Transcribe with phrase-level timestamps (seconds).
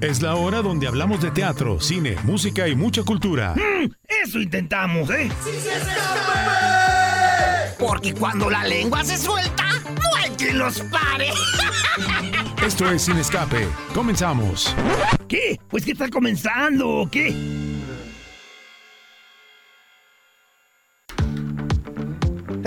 [0.00, 3.54] Es la hora donde hablamos de teatro, cine, música y mucha cultura.
[3.56, 3.90] Mm,
[4.24, 5.28] eso intentamos, ¿eh?
[5.42, 5.70] ¡Sí se
[7.84, 11.30] Porque cuando la lengua se suelta, no hay quien los pare.
[12.64, 13.66] Esto es Sin Escape.
[13.92, 14.72] Comenzamos.
[15.26, 15.58] ¿Qué?
[15.68, 17.34] Pues que está comenzando, ¿o qué?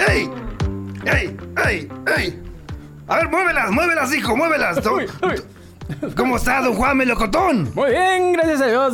[0.09, 0.29] ¡Ey!
[1.05, 1.37] ¡Ey!
[1.65, 1.87] ¡Ey!
[2.17, 2.43] ¡Ey!
[3.07, 4.79] A ver, muévelas, muévelas, hijo, muévelas.
[6.15, 7.71] ¿Cómo está, don Juan Melocotón?
[7.73, 8.93] Muy bien, gracias a Dios.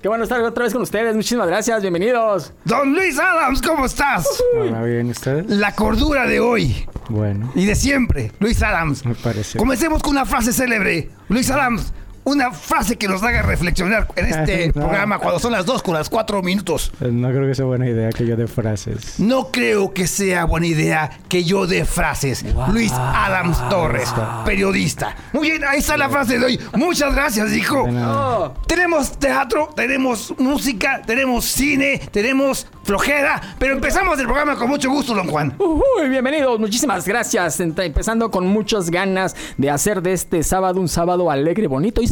[0.00, 1.14] Qué bueno estar otra vez con ustedes.
[1.14, 2.52] Muchísimas gracias, bienvenidos.
[2.64, 4.26] Don Luis Adams, ¿cómo estás?
[4.58, 5.46] Hola, bien, ¿ustedes?
[5.48, 6.86] La cordura de hoy.
[7.08, 7.50] Bueno.
[7.54, 9.04] Y de siempre, Luis Adams.
[9.04, 9.58] Me parece.
[9.58, 11.10] Comencemos con una frase célebre.
[11.28, 11.92] Luis Adams,
[12.30, 16.08] una frase que nos haga reflexionar en este programa cuando son las 2 con las
[16.08, 16.92] 4 minutos.
[16.98, 19.18] Pues no creo que sea buena idea que yo dé frases.
[19.18, 22.44] No creo que sea buena idea que yo dé frases.
[22.72, 24.08] Luis Adams Torres,
[24.44, 25.16] periodista.
[25.32, 26.60] Muy bien, ahí está la frase de hoy.
[26.74, 27.84] Muchas gracias, hijo.
[28.66, 35.14] Tenemos teatro, tenemos música, tenemos cine, tenemos flojera, pero empezamos el programa con mucho gusto,
[35.14, 35.54] don Juan.
[35.58, 37.58] Uy, bienvenidos, muchísimas gracias.
[37.60, 42.06] Empezando con muchas ganas de hacer de este sábado un sábado alegre, bonito y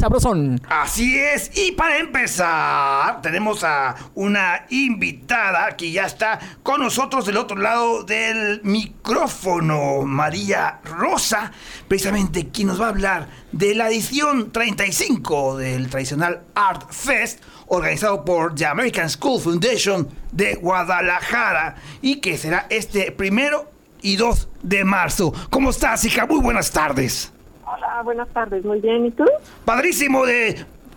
[0.69, 7.37] Así es, y para empezar, tenemos a una invitada que ya está con nosotros del
[7.37, 11.53] otro lado del micrófono, María Rosa,
[11.89, 18.25] precisamente quien nos va a hablar de la edición 35 del tradicional Art Fest organizado
[18.25, 24.85] por The American School Foundation de Guadalajara y que será este primero y 2 de
[24.85, 25.33] marzo.
[25.51, 26.27] ¿Cómo estás, hija?
[26.27, 27.33] Muy buenas tardes.
[27.79, 28.65] Hola, buenas tardes.
[28.65, 29.07] Muy bien.
[29.07, 29.25] ¿Y tú?
[29.65, 30.57] Padrísimo de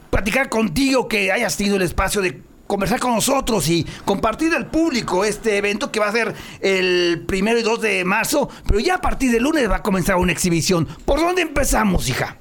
[0.10, 5.24] platicar contigo, que hayas tenido el espacio de conversar con nosotros y compartir al público
[5.24, 9.02] este evento que va a ser el primero y 2 de marzo, pero ya a
[9.02, 10.88] partir del lunes va a comenzar una exhibición.
[11.06, 12.38] ¿Por dónde empezamos, hija?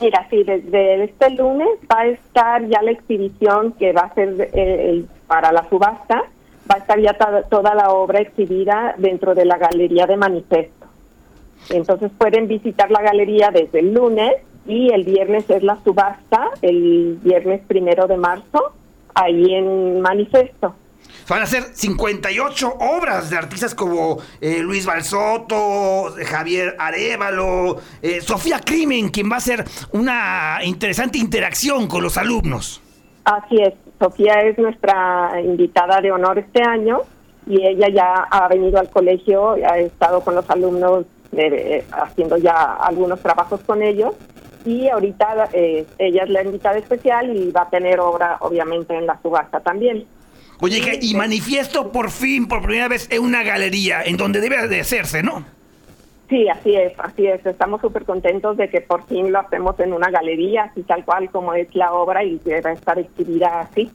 [0.00, 4.50] Mira, sí, desde este lunes va a estar ya la exhibición que va a ser
[4.52, 6.24] eh, para la subasta,
[6.70, 7.16] va a estar ya
[7.48, 10.83] toda la obra exhibida dentro de la Galería de Manifesto.
[11.70, 14.34] Entonces pueden visitar la galería desde el lunes
[14.66, 18.72] y el viernes es la subasta, el viernes primero de marzo,
[19.14, 20.74] ahí en Manifesto.
[21.28, 28.60] Van a ser 58 obras de artistas como eh, Luis Balsoto, Javier Arevalo, eh, Sofía
[28.60, 32.82] Crimen, quien va a hacer una interesante interacción con los alumnos.
[33.24, 37.00] Así es, Sofía es nuestra invitada de honor este año
[37.46, 41.06] y ella ya ha venido al colegio, ha estado con los alumnos
[41.92, 44.14] haciendo ya algunos trabajos con ellos
[44.64, 49.06] y ahorita eh, ella es la invitada especial y va a tener obra obviamente en
[49.06, 50.06] la subasta también.
[50.60, 54.80] Oye, y manifiesto por fin, por primera vez, en una galería, en donde debe de
[54.80, 55.44] hacerse, ¿no?
[56.28, 57.44] Sí, así es, así es.
[57.44, 61.28] Estamos súper contentos de que por fin lo hacemos en una galería, así tal cual
[61.30, 63.90] como es la obra y que va a estar exhibida así.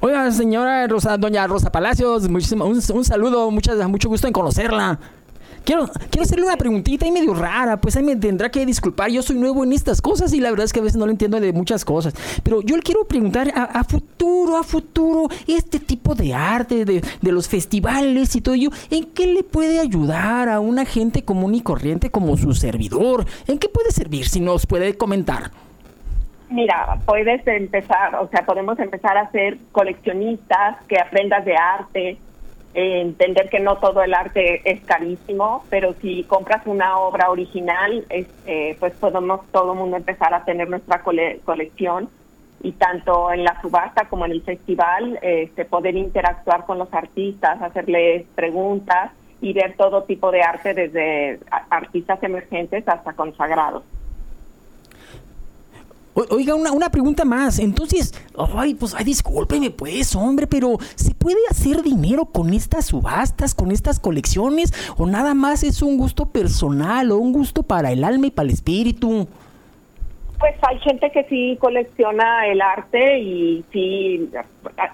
[0.00, 4.98] Oiga, señora Rosa, doña Rosa Palacios, muchísimo, un, un saludo, muchas, mucho gusto en conocerla.
[5.66, 9.10] Quiero, quiero hacerle una preguntita y medio rara, pues ahí me tendrá que disculpar.
[9.10, 11.10] Yo soy nuevo en estas cosas y la verdad es que a veces no lo
[11.10, 12.14] entiendo de muchas cosas.
[12.44, 17.32] Pero yo le quiero preguntar a, futuro, a futuro, este tipo de arte, de, de,
[17.32, 21.62] los festivales y todo ello, ¿en qué le puede ayudar a una gente común y
[21.62, 23.26] corriente como su servidor?
[23.48, 24.28] ¿En qué puede servir?
[24.28, 25.50] Si nos puede comentar.
[26.48, 32.18] Mira, puedes empezar, o sea, podemos empezar a ser coleccionistas, que aprendas de arte,
[32.76, 38.76] entender que no todo el arte es carísimo, pero si compras una obra original, este,
[38.78, 42.10] pues podemos todo el mundo empezar a tener nuestra colección
[42.62, 47.62] y tanto en la subasta como en el festival este, poder interactuar con los artistas,
[47.62, 53.84] hacerles preguntas y ver todo tipo de arte desde artistas emergentes hasta consagrados.
[56.30, 57.58] Oiga, una, una pregunta más.
[57.58, 58.14] Entonces,
[58.56, 63.70] ay, pues, ay, discúlpeme, pues, hombre, pero ¿se puede hacer dinero con estas subastas, con
[63.70, 64.72] estas colecciones?
[64.96, 68.48] ¿O nada más es un gusto personal o un gusto para el alma y para
[68.48, 69.28] el espíritu?
[70.38, 74.30] Pues hay gente que sí colecciona el arte y sí,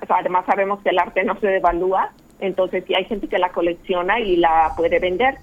[0.09, 4.19] además sabemos que el arte no se devalúa, entonces sí hay gente que la colecciona
[4.19, 5.37] y la puede vender.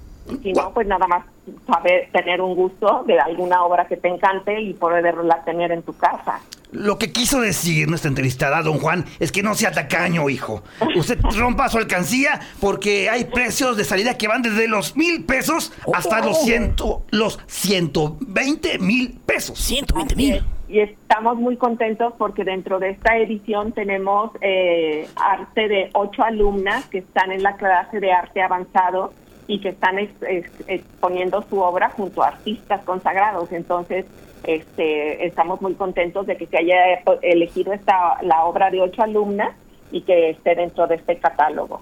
[0.43, 1.25] Si no, pues nada más
[1.65, 5.95] saber tener un gusto de alguna obra que te encante y poderla tener en tu
[5.97, 6.39] casa.
[6.71, 10.61] Lo que quiso decir nuestra entrevistada, don Juan, es que no sea tacaño, hijo.
[10.95, 15.73] Usted rompa su alcancía porque hay precios de salida que van desde los mil pesos
[15.93, 19.57] hasta los ciento, los 120 mil pesos.
[19.57, 20.43] 120 mil.
[20.67, 26.85] Y estamos muy contentos porque dentro de esta edición tenemos eh, arte de ocho alumnas
[26.85, 29.11] que están en la clase de arte avanzado
[29.49, 33.51] y que están ex- ex- exponiendo su obra junto a artistas consagrados.
[33.51, 34.05] Entonces,
[34.43, 36.77] este, estamos muy contentos de que se haya
[37.23, 39.49] elegido esta la obra de ocho alumnas
[39.91, 41.81] y que esté dentro de este catálogo.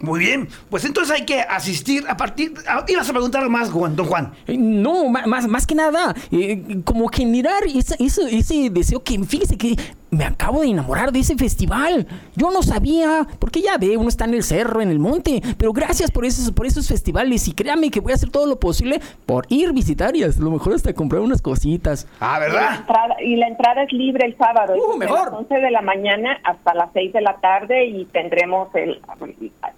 [0.00, 2.52] Muy bien, pues entonces hay que asistir a partir...
[2.68, 4.32] ah, ibas a preguntar más, Juan, don Juan.
[4.46, 9.56] Eh, No, más, más que nada, eh, como generar ese, ese, ese deseo que, fíjese
[9.58, 9.76] que
[10.12, 12.06] me acabo de enamorar de ese festival.
[12.36, 15.72] Yo no sabía, porque ya ve, uno está en el cerro, en el monte, pero
[15.72, 19.00] gracias por esos, por esos festivales y créame que voy a hacer todo lo posible
[19.24, 22.06] por ir visitar y a lo mejor hasta comprar unas cositas.
[22.20, 22.76] Ah, Y la, ¿verdad?
[22.80, 25.30] entrada, y la entrada es libre el sábado, Uh, es de mejor.
[25.30, 29.00] las 11 de la mañana hasta las 6 de la tarde y tendremos el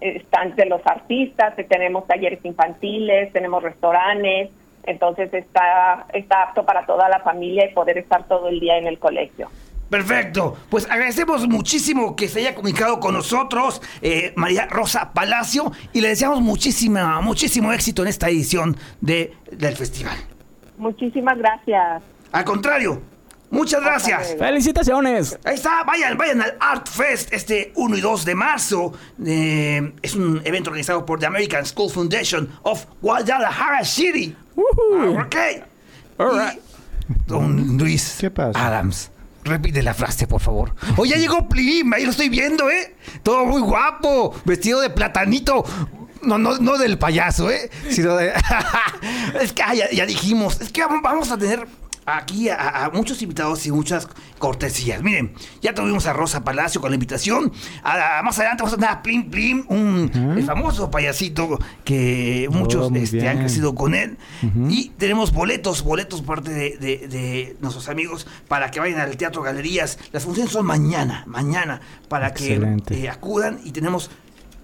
[0.01, 4.49] stand de los artistas, tenemos talleres infantiles, tenemos restaurantes,
[4.83, 8.87] entonces está, está apto para toda la familia y poder estar todo el día en
[8.87, 9.49] el colegio.
[9.95, 10.57] Perfecto.
[10.69, 16.09] Pues agradecemos muchísimo que se haya comunicado con nosotros eh, María Rosa Palacio y le
[16.09, 20.17] deseamos muchísima, muchísimo éxito en esta edición de, del festival.
[20.77, 22.03] Muchísimas gracias.
[22.33, 23.01] Al contrario,
[23.49, 24.35] muchas gracias.
[24.37, 25.39] ¡Felicitaciones!
[25.45, 28.91] Ahí está, vayan, vayan al Art Fest este 1 y 2 de marzo.
[29.25, 34.35] Eh, es un evento organizado por The American School Foundation of Guadalajara City.
[34.57, 35.21] Ujú.
[35.21, 35.35] Ok.
[36.17, 36.59] All Y right.
[37.27, 38.67] Don Luis ¿Qué pasa?
[38.67, 39.11] Adams.
[39.45, 40.73] Repite la frase, por favor.
[40.97, 42.95] Oye, ya llegó Plim, ahí lo estoy viendo, ¿eh?
[43.21, 45.63] Todo muy guapo, vestido de platanito.
[46.23, 47.69] No, no, no del payaso, ¿eh?
[47.91, 48.33] Sino de...
[49.41, 51.67] es que ah, ya, dijimos, es que vamos a tener
[52.05, 54.07] aquí a, a muchos invitados y muchas
[54.39, 55.01] cortesías.
[55.01, 57.51] Miren, ya tuvimos a Rosa Palacio con la invitación.
[57.83, 62.47] A- a- más adelante vamos a tener a Plim Plim, un el famoso payasito que
[62.51, 64.17] muchos Oh, muy este, han crecido con él.
[64.69, 69.17] Y tenemos boletos, boletos por parte de, de- de nuestros amigos para que vayan al
[69.17, 69.97] Teatro Galerías.
[70.11, 72.95] Las funciones son mañana, mañana, para Excelente.
[72.95, 74.11] que eh, acudan y tenemos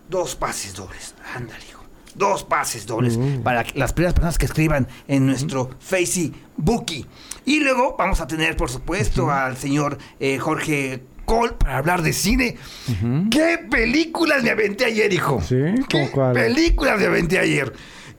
[0.09, 1.15] dos pases dobles.
[1.35, 1.81] Ándale, hijo.
[2.13, 3.41] Dos pases dobles Uh.
[3.41, 7.07] para que las primeras personas que escriban en nuestro Facebook.
[7.45, 12.13] Y luego vamos a tener, por supuesto, al señor eh, Jorge Cole para hablar de
[12.13, 12.57] cine.
[13.31, 15.41] ¿Qué películas me aventé ayer, hijo?
[15.41, 15.55] ¿Sí?
[15.89, 16.33] ¿Qué ¿Cómo cuál?
[16.33, 17.73] películas me aventé ayer?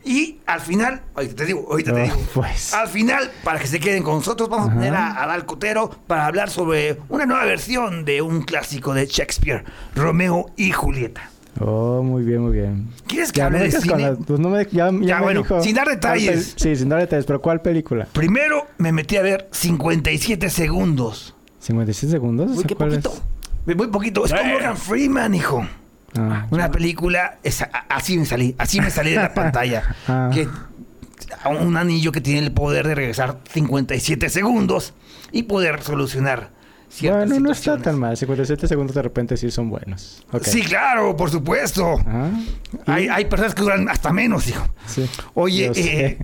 [0.05, 2.17] Y al final, ahorita te digo, ahorita te Oh, digo.
[2.35, 2.75] pues.
[2.75, 6.27] Al final, para que se queden con nosotros, vamos a tener a Adal Cotero para
[6.27, 9.65] hablar sobre una nueva versión de un clásico de Shakespeare,
[9.95, 11.31] Romeo y Julieta.
[11.60, 12.88] Oh, muy bien, muy bien.
[13.06, 13.99] ¿Quieres que Ya, hable no de cine?
[14.10, 16.54] la- pues no me, ya, ya Ya, me bueno, dijo sin dar detalles.
[16.56, 18.06] Sí, sin dar detalles, pero ¿cuál película?
[18.12, 21.34] Primero me metí a ver 57 segundos.
[21.64, 22.50] ¿57 segundos?
[22.52, 22.99] Uy, ¿Esa qué cuál es?
[23.04, 23.22] poquito.
[23.76, 24.25] Muy poquito.
[24.25, 25.64] Es con Morgan Freeman, hijo.
[26.16, 27.38] Ah, Una película,
[27.88, 29.94] así me salí, así me salí de la pantalla.
[30.08, 30.31] Ah.
[30.32, 30.49] Que
[31.49, 34.94] un anillo que tiene el poder de regresar 57 segundos
[35.32, 36.50] y poder solucionar
[37.00, 38.17] bueno, no está tan mal.
[38.17, 40.25] 57 segundos de repente sí son buenos.
[40.43, 41.99] Sí, claro, por supuesto.
[42.87, 44.67] Hay, hay personas que duran hasta menos, hijo.
[44.87, 45.09] Sí.
[45.35, 46.19] Oye, eh,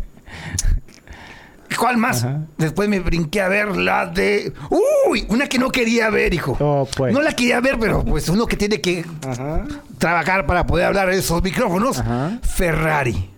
[1.79, 2.25] ¿cuál más?
[2.25, 2.43] Ajá.
[2.57, 4.53] Después me brinqué a ver la de...
[5.09, 5.27] ¡Uy!
[5.29, 6.57] Una que no quería ver, hijo.
[6.61, 7.13] Oh, pues.
[7.15, 9.65] No la quería ver, pero pues uno que tiene que Ajá.
[9.99, 11.99] trabajar para poder hablar de esos micrófonos.
[11.99, 12.39] Ajá.
[12.43, 13.31] Ferrari.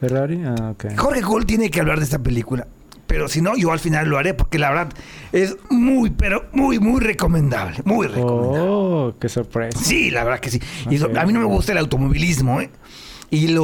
[0.00, 0.42] Ferrari.
[0.44, 0.86] Ah, ok.
[0.96, 2.66] Jorge Cole tiene que hablar de esta película.
[3.08, 4.88] Pero si no, yo al final lo haré porque la verdad
[5.32, 7.78] es muy, pero muy, muy recomendable.
[7.84, 8.68] Muy recomendable.
[8.70, 9.78] Oh, qué sorpresa.
[9.82, 10.60] Sí, la verdad que sí.
[10.90, 12.70] Y eso- a mí no me gusta el automovilismo, ¿eh?
[13.30, 13.62] Y lo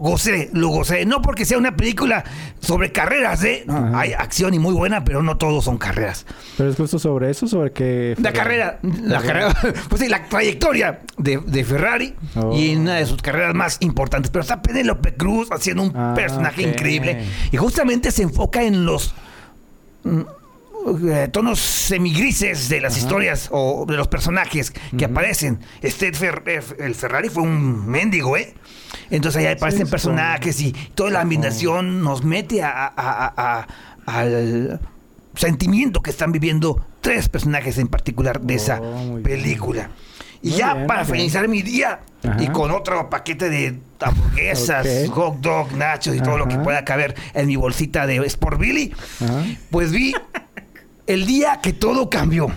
[0.00, 1.04] gocé, lo gocé.
[1.04, 2.24] No porque sea una película
[2.60, 3.66] sobre carreras, ¿eh?
[3.68, 3.90] Ajá.
[4.00, 6.24] hay acción y muy buena, pero no todos son carreras.
[6.56, 8.14] Pero es justo sobre eso, sobre que...
[8.22, 9.54] La carrera, la carrera,
[9.90, 12.56] pues sí, la trayectoria de, de Ferrari Oh.
[12.56, 14.30] y una de sus carreras más importantes.
[14.30, 19.14] Pero está Penélope Cruz haciendo un Ah, personaje increíble y justamente se enfoca en los
[21.32, 25.60] tonos semigrises de las historias o de los personajes que aparecen.
[25.82, 28.54] Este Fer- eh, el Ferrari fue un mendigo, ¿eh?
[29.10, 29.90] Entonces ahí aparecen supongo.
[29.90, 33.66] personajes y toda la ambientación nos mete a- a- a-
[34.06, 34.80] al
[35.34, 39.22] sentimiento que están viviendo tres personajes en particular de esa Oh, bien.
[39.22, 39.90] película.
[40.42, 41.12] Y Muy ya bien, para bien.
[41.12, 42.42] finalizar mi día Ajá.
[42.42, 45.14] y con otro paquete de hamburguesas, Ok.
[45.14, 46.62] hot dog, nachos y todo lo que Ajá.
[46.62, 48.92] pueda caber en mi bolsita de Sport Billy,
[49.24, 49.42] Ajá.
[49.70, 50.14] pues vi
[51.06, 52.48] el día que todo cambió.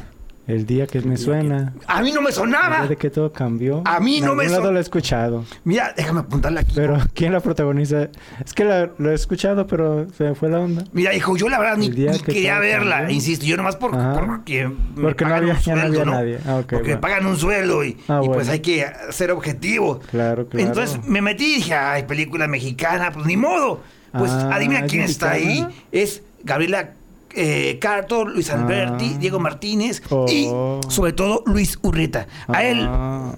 [0.48, 1.74] El día que me suena.
[1.88, 2.78] A mí no me El sonaba.
[2.80, 3.82] día de que todo cambió.
[3.84, 5.44] A mí no En me algún lado lo he escuchado.
[5.66, 6.72] Mira, déjame apuntarla aquí.
[6.74, 8.08] Pero, ¿quién la protagoniza?
[8.46, 10.86] Es que la- lo he escuchado, pero se me fue la onda.
[10.94, 13.16] Mira, hijo, yo la verdad ni, El ni que quería verla, cambió.
[13.16, 16.12] insisto, yo nomás por, porque me Porque no había- un no sueldo, había ¿no?
[16.14, 16.40] nadie.
[16.48, 18.52] Ah, porque me pagan un sueldo y, Ah, y pues bueno.
[18.54, 20.00] hay que ser objetivo.
[20.12, 20.66] Claro, claro.
[20.66, 23.82] Entonces me metí y dije, ay, película mexicana, pues ni modo.
[24.18, 25.68] Pues Ah, adivina ¿es quién está ahí.
[25.92, 26.92] Es Gabriela
[27.38, 29.18] eh, Carto, Luis Alberti, Ah.
[29.20, 30.26] Diego Martínez Oh.
[30.28, 30.46] y
[30.90, 32.28] sobre todo Luis Urreta.
[32.48, 33.34] A él Ah.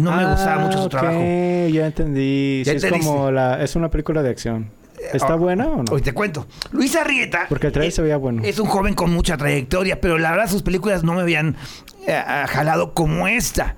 [0.00, 1.20] no me gustaba mucho su trabajo.
[1.20, 2.62] Ya entendí.
[2.64, 3.62] Ya Sí, es como la...
[3.62, 4.70] Es una película de acción.
[5.12, 5.92] ¿Está Ah, buena o no?
[5.92, 6.46] Hoy te cuento.
[6.70, 7.46] Luis Arrieta.
[7.48, 8.42] Porque el trailer se veía bueno.
[8.44, 11.56] Es un joven con mucha trayectoria, pero la verdad sus películas no me habían
[12.06, 13.76] eh, ah, jalado como esta.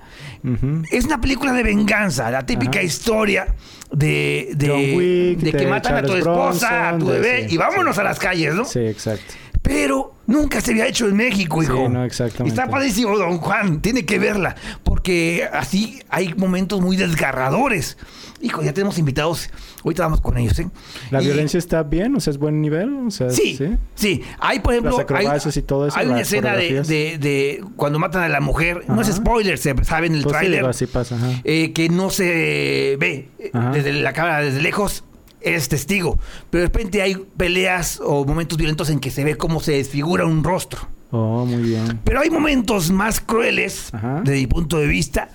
[0.91, 3.55] Es una película de venganza, la típica historia
[3.91, 7.57] de, de, Wick, de que de matan a tu esposa, a tu bebé sí, y
[7.57, 8.01] vámonos sí.
[8.03, 8.67] a las calles, ¿no?
[8.67, 9.33] Sí, exacto.
[9.65, 11.89] Pero nunca se había hecho en México, Sí, hijo.
[11.89, 12.51] no, exactamente.
[12.61, 13.81] Está padrísimo, don Juan.
[13.81, 14.55] Tiene que verla.
[14.85, 17.97] Porque así hay momentos muy desgarradores.
[18.43, 19.49] Hijo, ya tenemos invitados.
[19.83, 20.69] Ahorita vamos con ellos, ¿eh?
[21.11, 22.15] ¿La Y- violencia está bien?
[22.15, 22.93] O sea, ¿es buen nivel?
[23.07, 23.59] O sea, Sí,
[23.95, 27.65] sí, Hay, por ejemplo, Las hay, y todo eso, hay una escena de, de- de
[27.77, 28.85] cuando matan a la mujer.
[28.89, 30.65] No es spoiler, se sabe en el Pues sí, tráiler.
[30.67, 31.41] ajá.
[31.45, 33.71] eh, que no se ve eh, Ajá.
[33.71, 35.05] desde la cámara, desde lejos.
[35.45, 36.19] Es testigo.
[36.51, 40.25] Pero de repente hay peleas o momentos violentos en que se ve cómo se desfigura
[40.25, 40.89] un rostro.
[41.11, 42.01] Oh, muy bien.
[42.03, 44.23] Pero hay momentos más crueles, Ajá.
[44.25, 45.29] desde mi punto de vista,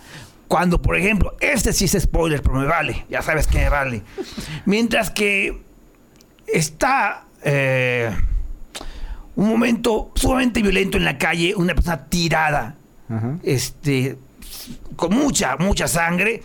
[0.47, 4.01] cuando, por ejemplo, este sí es spoiler, pero me vale, ya sabes que me vale.
[4.65, 5.61] Mientras que
[6.47, 8.09] está eh,
[9.35, 12.75] un momento sumamente violento en la calle, una persona tirada,
[13.07, 13.37] Ajá.
[13.43, 14.17] este,
[14.95, 16.41] con mucha, mucha sangre.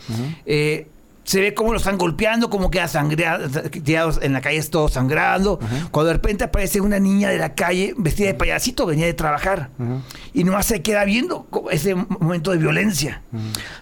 [0.46, 0.88] eh,
[1.24, 5.58] se ve cómo lo están golpeando, cómo queda sangreado, tirados en la calle, todo sangrando.
[5.90, 9.70] Cuando de repente aparece una niña de la calle vestida de payasito, venía de trabajar.
[10.32, 13.22] Y nomás se queda viendo ese momento de violencia.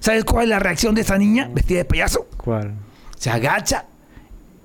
[0.01, 2.29] ¿Sabes cuál es la reacción de esa niña vestida de payaso?
[2.37, 2.75] ¿Cuál?
[3.17, 3.87] Se agacha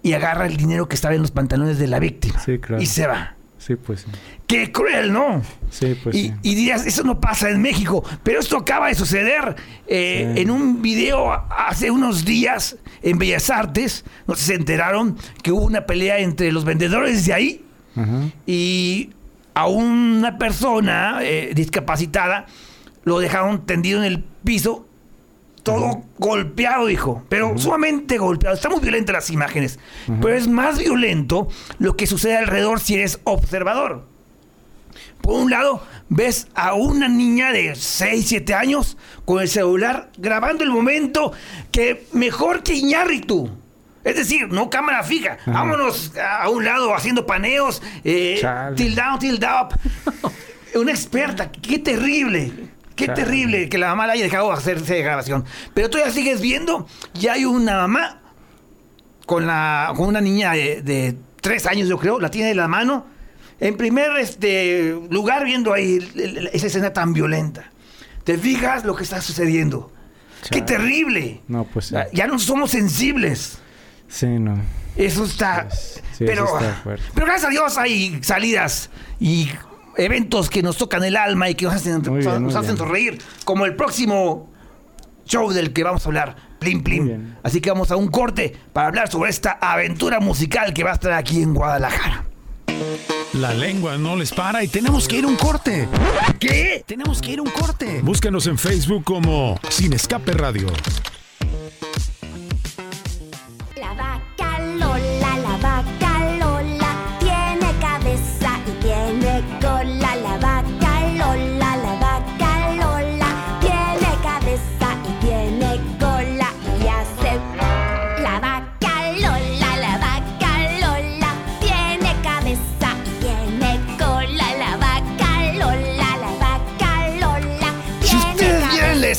[0.01, 2.39] y agarra el dinero que estaba en los pantalones de la víctima.
[2.39, 2.81] Sí, claro.
[2.81, 3.35] Y se va.
[3.57, 4.07] Sí, pues sí.
[4.47, 5.41] ¡Qué cruel, ¿no?
[5.69, 6.33] Sí, pues y, sí.
[6.41, 9.55] y dirías, eso no pasa en México, pero esto acaba de suceder
[9.87, 10.41] eh, Sí.
[10.41, 14.05] en un video hace unos días en Bellas Artes.
[14.25, 18.29] No sé si se enteraron que hubo una pelea entre los vendedores de ahí Ajá.
[18.45, 19.09] y
[19.53, 22.45] a una persona eh, discapacitada
[23.03, 24.87] lo dejaron tendido en el piso,
[25.63, 28.55] todo golpeado, hijo, pero sumamente golpeado.
[28.55, 29.77] Está muy violenta las imágenes,
[30.21, 31.49] pero es más violento
[31.79, 34.07] lo que sucede alrededor si eres observador.
[35.27, 40.63] Por un lado, ves a una niña de 6, 7 años con el celular grabando
[40.63, 41.33] el momento
[41.69, 43.49] que mejor que Iñárritu.
[44.05, 45.37] Es decir, no cámara fija.
[45.45, 48.41] Vámonos a un lado haciendo paneos, eh,
[48.77, 49.77] tilt down, tilt up.
[50.75, 51.51] Una experta.
[51.51, 52.53] Qué terrible.
[52.95, 53.21] Qué Chale.
[53.21, 55.43] terrible que la mamá la haya dejado hacerse grabación.
[55.73, 58.21] Pero tú ya sigues viendo, ya hay una mamá
[59.25, 62.69] con, la, con una niña de, de tres años, yo creo, la tiene de la
[62.69, 63.16] mano.
[63.59, 65.99] En primer este, lugar, viendo ahí
[66.53, 67.71] esa escena tan violenta.
[68.23, 69.91] Te fijas lo que está sucediendo.
[70.43, 70.61] ¡Qué Chale.
[70.61, 71.41] terrible!
[71.47, 71.95] No, pues sí.
[72.13, 73.59] Ya no somos sensibles.
[74.07, 74.61] Sí, no.
[74.95, 75.67] Eso está.
[75.67, 76.83] Pues, sí, pero, eso está
[77.13, 79.49] pero gracias a Dios hay salidas y
[79.97, 83.19] eventos que nos tocan el alma y que nos hacen, bien, nos hacen sonreír.
[83.43, 84.51] Como el próximo
[85.25, 87.35] show del que vamos a hablar, Plim Plim.
[87.43, 90.93] Así que vamos a un corte para hablar sobre esta aventura musical que va a
[90.93, 92.25] estar aquí en Guadalajara.
[93.37, 95.87] La lengua no les para y tenemos que ir a un corte.
[96.39, 96.83] ¿Qué?
[96.87, 98.01] Tenemos que ir a un corte.
[98.01, 100.67] Búscanos en Facebook como Sin Escape Radio.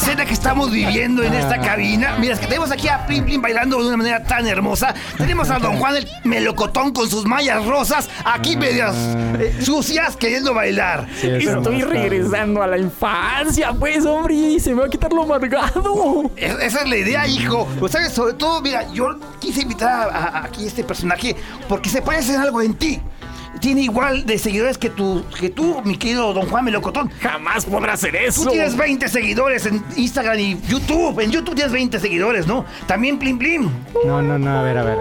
[0.09, 1.39] Escena que estamos viviendo en Ah.
[1.41, 4.47] esta cabina, mira, es que tenemos aquí a Plim Plim bailando de una manera tan
[4.47, 4.95] hermosa.
[5.19, 8.95] Tenemos a Don Juan el melocotón con sus mallas rosas, aquí medias
[9.39, 11.07] eh, sucias, queriendo bailar.
[11.07, 11.13] Ah.
[11.21, 15.23] Sí, Estoy regresando a la infancia, pues, hombre, y se me va a quitar lo
[15.25, 16.31] amargado.
[16.37, 17.67] Es- Esa es la idea, hijo.
[17.79, 21.37] Pues sabes, sobre todo, mira, yo quise invitar a, a- aquí este personaje
[21.69, 23.01] porque se parece en algo en ti.
[23.61, 27.11] Tiene igual de seguidores que tú, que tú, mi querido Don Juan Melocotón.
[27.21, 28.51] Jamás podrá hacer Tú eso.
[28.51, 31.21] tienes 20 seguidores en Instagram y YouTube.
[31.21, 32.65] En YouTube tienes 20 seguidores, ¿no?
[32.87, 33.71] También Plim Plim.
[34.05, 34.99] No, no, no, a ver, a ver.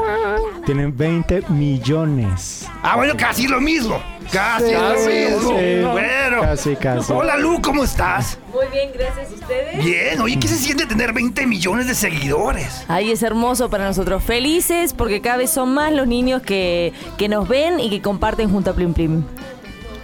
[0.65, 2.67] Tienen 20 millones.
[2.81, 4.01] Ah, bueno, casi lo mismo.
[4.31, 5.83] Casi lo Casi, sí.
[5.83, 6.41] Bueno.
[6.41, 7.13] Casi, casi.
[7.13, 8.37] Hola, Lu, ¿cómo estás?
[8.53, 9.83] Muy bien, gracias a ustedes.
[9.83, 10.21] Bien.
[10.21, 12.83] Oye, ¿qué se siente tener 20 millones de seguidores?
[12.87, 14.23] Ay, es hermoso para nosotros.
[14.23, 18.49] Felices porque cada vez son más los niños que, que nos ven y que comparten
[18.51, 19.23] junto a Plim Plim.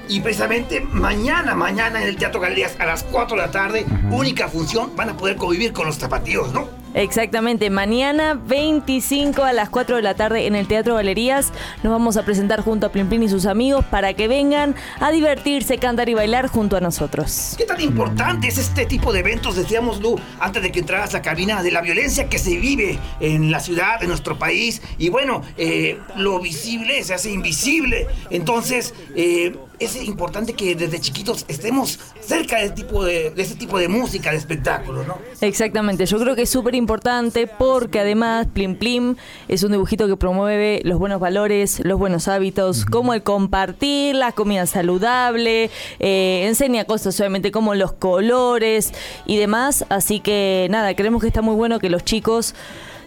[0.07, 4.48] Y precisamente mañana, mañana en el Teatro Galerías a las 4 de la tarde, única
[4.50, 6.83] función, van a poder convivir con los zapatillos, ¿no?
[6.93, 12.17] Exactamente, mañana 25 a las 4 de la tarde en el Teatro Galerías nos vamos
[12.17, 16.07] a presentar junto a Plin Plin y sus amigos para que vengan a divertirse, cantar
[16.10, 17.55] y bailar junto a nosotros.
[17.57, 21.17] ¿Qué tan importante es este tipo de eventos, decíamos Lu, antes de que entraras a
[21.17, 24.83] la cabina, de la violencia que se vive en la ciudad, en nuestro país?
[25.00, 28.05] Y bueno, eh, lo visible se hace invisible.
[28.29, 33.77] Entonces, eh, es importante que desde chiquitos estemos cerca de, tipo de, de este tipo
[33.77, 35.17] de música, de espectáculos, ¿no?
[35.41, 39.15] Exactamente, yo creo que es súper importante porque además Plim Plim
[39.47, 44.31] es un dibujito que promueve los buenos valores, los buenos hábitos, como el compartir, la
[44.31, 48.91] comida saludable, eh, enseña cosas obviamente como los colores
[49.25, 52.55] y demás, así que nada, creemos que está muy bueno que los chicos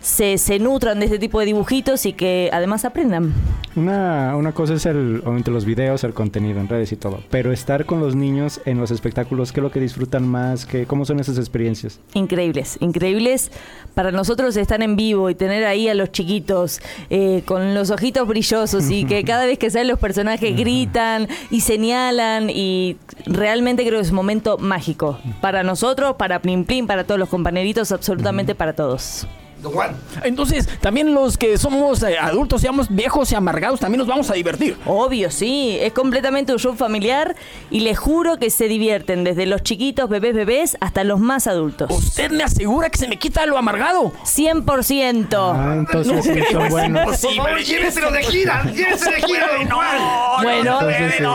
[0.06, 3.34] se, se nutran de este tipo de dibujitos y que además aprendan.
[3.74, 7.52] Una, una cosa es el, obviamente los videos, el contenido en redes y todo, pero
[7.52, 10.64] estar con los niños en los espectáculos, ¿qué es lo que disfrutan más?
[10.64, 11.98] ¿Qué, ¿Cómo son esas experiencias?
[12.14, 13.50] Increíbles, increíbles.
[13.94, 18.28] Para nosotros estar en vivo y tener ahí a los chiquitos eh, con los ojitos
[18.28, 22.96] brillosos y que cada vez que salen los personajes gritan y señalan y
[23.26, 25.18] realmente creo que es un momento mágico.
[25.40, 29.26] Para nosotros, para Plim Plim, para todos los compañeritos, absolutamente para todos.
[29.66, 29.96] Don Juan.
[30.22, 34.34] Entonces, también los que somos eh, adultos, seamos viejos y amargados, también nos vamos a
[34.34, 34.76] divertir.
[34.86, 37.34] Obvio, sí, es completamente un show familiar
[37.68, 41.90] y les juro que se divierten desde los chiquitos, bebés, bebés, hasta los más adultos.
[41.90, 44.12] ¿Usted me asegura que se me quita lo amargado?
[44.24, 45.36] 100%.
[45.36, 47.04] Ah, entonces sí, son buenos.
[47.04, 49.98] Por favor, lléveselo de gira, lléveselo de gira, don Juan.
[50.42, 51.26] Bueno, Entonces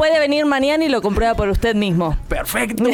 [0.00, 2.16] puede venir mañana y lo comprueba por usted mismo.
[2.26, 2.84] Perfecto,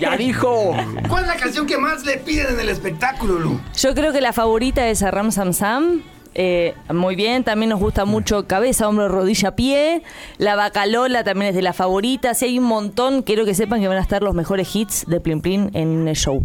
[0.00, 0.74] ya dijo.
[1.08, 3.60] ¿Cuál es la canción que más le piden en el espectáculo, Lu?
[3.76, 6.02] Yo creo que la favorita es a Ram Sam Sam.
[6.34, 10.02] Eh, muy bien, también nos gusta mucho cabeza, hombro, rodilla, pie.
[10.38, 12.42] La Bacalola también es de las favoritas.
[12.42, 15.20] Y hay un montón, quiero que sepan que van a estar los mejores hits de
[15.20, 16.44] Plin Plin en el show.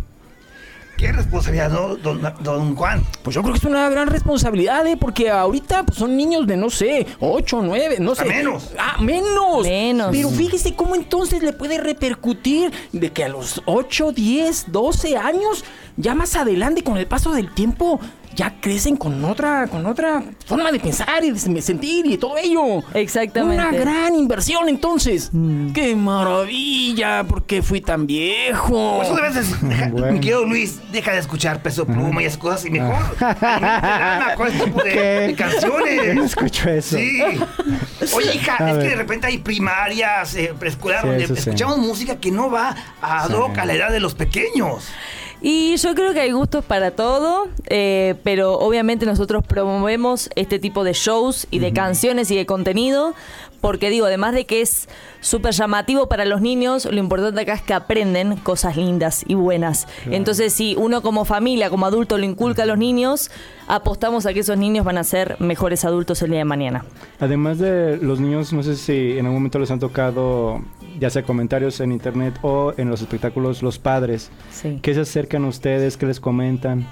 [1.00, 3.02] Qué responsabilidad, ¿no, don, don Juan?
[3.24, 4.98] Pues yo creo que es una gran responsabilidad, ¿eh?
[4.98, 8.26] Porque ahorita pues, son niños de, no sé, 8, 9, no sé.
[8.26, 8.72] menos.
[8.78, 9.64] Ah, menos.
[9.64, 10.10] Menos.
[10.12, 15.64] Pero fíjese cómo entonces le puede repercutir de que a los 8, 10, 12 años,
[15.98, 18.00] ya más adelante, con el paso del tiempo,
[18.36, 22.84] ya crecen con otra, con otra forma de pensar y de sentir y todo ello.
[22.94, 23.56] Exactamente.
[23.68, 25.32] Una gran inversión entonces.
[25.74, 27.24] ¡Qué maravilla!
[27.26, 28.98] ¿Por qué fui tan viejo?
[28.98, 30.12] Por eso debes de- deja- Bueno.
[30.14, 32.96] Mi querido Luis, deja de escuchar Peso Pluma y esas cosas y mejor.
[33.20, 35.00] alimenta con este tipo de, ¿Qué?
[35.00, 36.26] de No canciones.
[36.26, 36.98] escucho eso.
[36.98, 37.20] Sí.
[38.16, 41.34] Oye, hija, A es que de repente hay primarias, eh, preescolar, Sí, donde sí.
[41.34, 43.34] escuchamos música que no va a Sí.
[43.34, 44.86] hoc a la edad de los pequeños.
[45.42, 50.84] Y yo creo que hay gustos para todo, eh, pero obviamente nosotros promovemos este tipo
[50.84, 53.14] de shows y de canciones y de contenido,
[53.62, 54.88] porque digo, además de que es
[55.22, 59.88] súper llamativo para los niños, lo importante acá es que aprenden cosas lindas y buenas.
[60.10, 63.32] Entonces, si uno como familia, como adulto, lo inculca a los niños,
[63.68, 66.86] apostamos a que esos niños van a ser mejores adultos el día de mañana.
[67.20, 70.62] Además de los niños, no sé si en algún momento les han tocado,
[71.00, 74.32] ya sea comentarios en internet o en los espectáculos, los padres.
[74.52, 74.80] Sí.
[74.82, 75.98] ¿Qué se acercan a ustedes?
[75.98, 76.88] ¿Qué les comentan?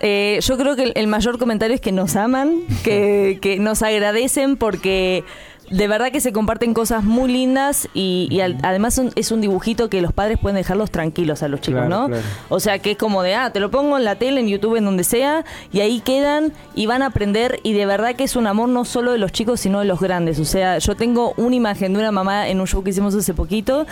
[0.00, 3.82] Eh, yo creo que el, el mayor comentario es que nos aman, que, que nos
[3.82, 5.24] agradecen porque
[5.70, 9.88] de verdad que se comparten cosas muy lindas y, y al- además es un dibujito
[9.88, 12.06] que los padres pueden dejarlos tranquilos a los chicos, Claro, ¿no?
[12.08, 12.22] claro.
[12.48, 14.76] O sea que es como de, ah, te lo pongo en la tele, en YouTube,
[14.76, 18.36] en donde sea, y ahí quedan y van a aprender y de verdad que es
[18.36, 20.38] un amor no solo de los chicos, sino de los grandes.
[20.38, 23.32] O sea, yo tengo una imagen de una mamá en un show que hicimos hace
[23.34, 23.86] poquito,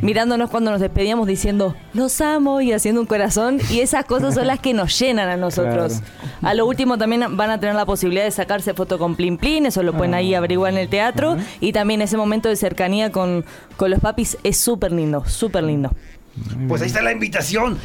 [0.00, 4.46] mirándonos cuando nos despedíamos diciendo, los amo y haciendo un corazón, y esas cosas son
[4.46, 6.00] las que nos llenan a nosotros.
[6.42, 9.66] A lo último también van a tener la posibilidad de sacarse foto con Plin Plin,
[9.66, 11.17] eso lo pueden ahí averiguar en el teatro,
[11.60, 13.44] y también ese momento de cercanía con,
[13.76, 15.90] con los papis es súper lindo, súper lindo.
[16.68, 17.78] Pues ahí está la invitación.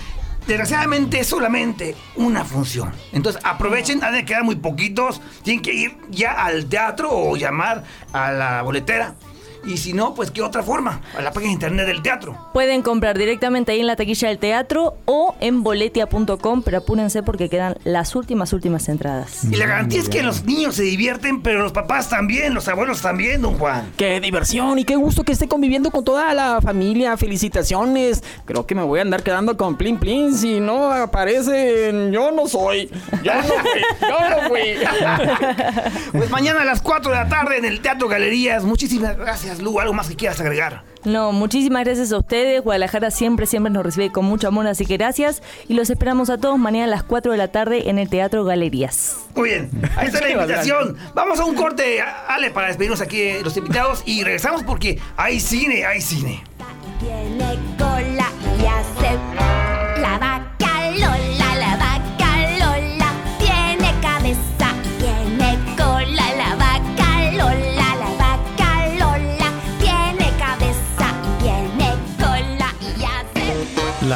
[0.48, 2.92] Desgraciadamente es solamente una función.
[3.14, 5.22] Entonces aprovechen, han de quedar muy poquitos.
[5.42, 9.16] Tienen que ir ya al teatro o llamar a la boletera.
[9.66, 12.38] Y si no, pues qué otra forma, a la página de internet del teatro.
[12.54, 17.50] Pueden comprar directamente ahí en la taquilla del teatro o en boletia.com, pero apúrense porque
[17.50, 19.46] quedan las últimas, últimas entradas.
[19.46, 23.02] Y la garantía es que los niños se divierten, pero los papás también, los abuelos
[23.02, 23.92] también, don Juan.
[23.98, 27.16] Qué diversión y qué gusto que esté conviviendo con toda la familia.
[27.18, 28.24] Felicitaciones.
[28.46, 30.36] Creo que me voy a andar quedando con Plin Plin.
[30.36, 32.90] Si no aparecen, yo no soy.
[33.24, 33.82] Yo no fui.
[34.02, 34.62] Yo no fui.
[36.14, 38.64] Pues mañana a las 4 de la tarde en el Teatro Galerías.
[38.64, 39.80] Muchísimas gracias, Lu.
[39.80, 40.84] ¿Algo más que quieras agregar?
[41.06, 42.62] No, muchísimas gracias a ustedes.
[42.62, 45.42] Guadalajara siempre, siempre nos recibe con mucho amor, así que gracias.
[45.68, 48.46] Y los esperamos a todos mañana a las 4 de la tarde en el Teatro
[48.46, 49.18] Galerías.
[49.36, 50.98] Muy bien, ahí está la invitación.
[51.14, 55.40] Vamos a un corte, Ale, para despedirnos aquí de los invitados y regresamos porque hay
[55.40, 56.44] cine, hay cine.
[57.00, 59.18] Tiene cola y hace
[60.02, 60.53] la vaca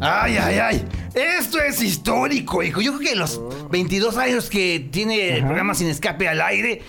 [0.00, 0.88] Ay, ay, ay.
[1.14, 2.80] Esto es histórico, hijo.
[2.80, 6.82] Yo creo que los 22 años que tiene el programa Sin Escape al aire,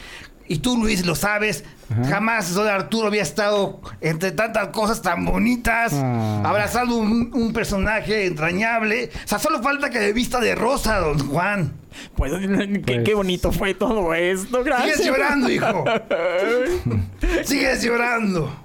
[0.47, 1.63] y tú, Luis, lo sabes,
[2.09, 6.41] jamás don Arturo había estado entre tantas cosas tan bonitas, Ah.
[6.45, 9.11] abrazando un, un personaje entrañable.
[9.23, 11.73] O sea, solo falta que de vista de rosa, don Juan.
[12.15, 12.33] Pues,
[12.85, 14.97] qué, qué bonito fue todo esto, gracias.
[14.97, 15.85] Sigues llorando, hijo.
[17.45, 18.60] Sigues llorando.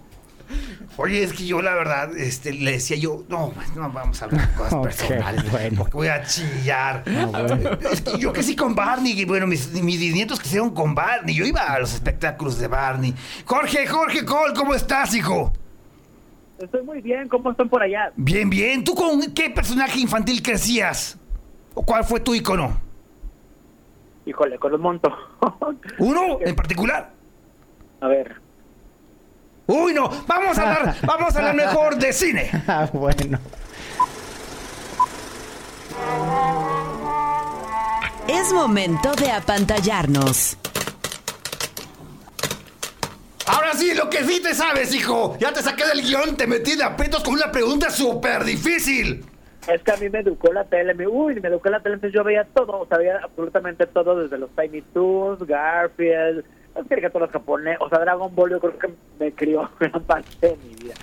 [0.98, 4.24] Oye, es que yo la verdad, este, le decía yo, no, pues, no vamos a
[4.24, 5.76] hablar de cosas personales, bueno.
[5.78, 7.04] porque voy a chillar.
[7.04, 7.78] bueno.
[7.92, 11.44] Es que yo crecí con Barney, y bueno, mis, mis nietos crecieron con Barney, yo
[11.44, 13.14] iba a los espectáculos de Barney.
[13.44, 15.52] Jorge, Jorge Cole, ¿cómo estás, hijo?
[16.58, 18.12] Estoy muy bien, ¿cómo están por allá?
[18.16, 18.82] Bien, bien.
[18.82, 21.18] ¿Tú con qué personaje infantil crecías?
[21.74, 22.80] ¿O cuál fue tu icono?
[24.24, 25.12] Híjole, con un montón.
[25.98, 27.12] ¿Uno en particular?
[28.00, 28.40] A ver,
[29.66, 32.50] Uy, no, vamos a hablar, vamos a hablar mejor de cine.
[32.68, 33.38] Ah, bueno.
[38.28, 40.56] Es momento de apantallarnos.
[43.46, 45.36] Ahora sí, lo que sí te sabes, hijo.
[45.38, 49.24] Ya te saqué del guion, te metí de aprietos con una pregunta súper difícil.
[49.68, 52.14] es que a mí me educó la tele, me, uy, me educó la tele, entonces
[52.14, 56.44] yo veía todo, sabía absolutamente todo, desde los Tiny Toons, Garfield,
[56.76, 60.56] las caricaturas japonesas, o sea, Dragon Ball yo creo que me crió gran parte de
[60.56, 60.94] mi vida.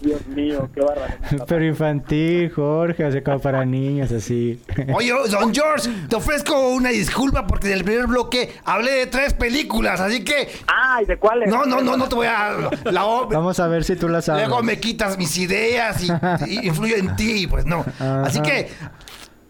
[0.00, 1.14] Dios mío, qué bárbaro.
[1.46, 4.60] Pero infantil, Jorge, o sea, como para niños, así.
[4.92, 9.32] Oye, don George, te ofrezco una disculpa porque en el primer bloque hablé de tres
[9.32, 10.48] películas, así que...
[10.66, 11.48] Ay, ¿de cuáles?
[11.48, 12.68] No, no, no, no te voy a...
[12.90, 14.48] La, o- Vamos a ver si tú la sabes.
[14.48, 16.08] luego me quitas mis ideas y,
[16.50, 17.84] y influyo en ti, pues no.
[18.00, 18.70] Así que...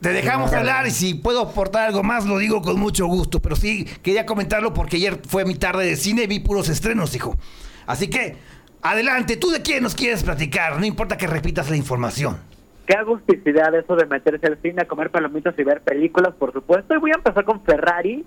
[0.03, 3.55] Te dejamos hablar y si puedo aportar algo más lo digo con mucho gusto, pero
[3.55, 7.37] sí quería comentarlo porque ayer fue mi tarde de cine y vi puros estrenos, hijo.
[7.87, 8.37] Así que,
[8.83, 10.79] adelante, ¿tú de quién nos quieres platicar?
[10.81, 12.39] No importa que repitas la información.
[12.87, 16.95] Qué agusticidad eso de meterse al cine a comer palomitas y ver películas, por supuesto.
[16.95, 18.25] Y voy a empezar con Ferrari,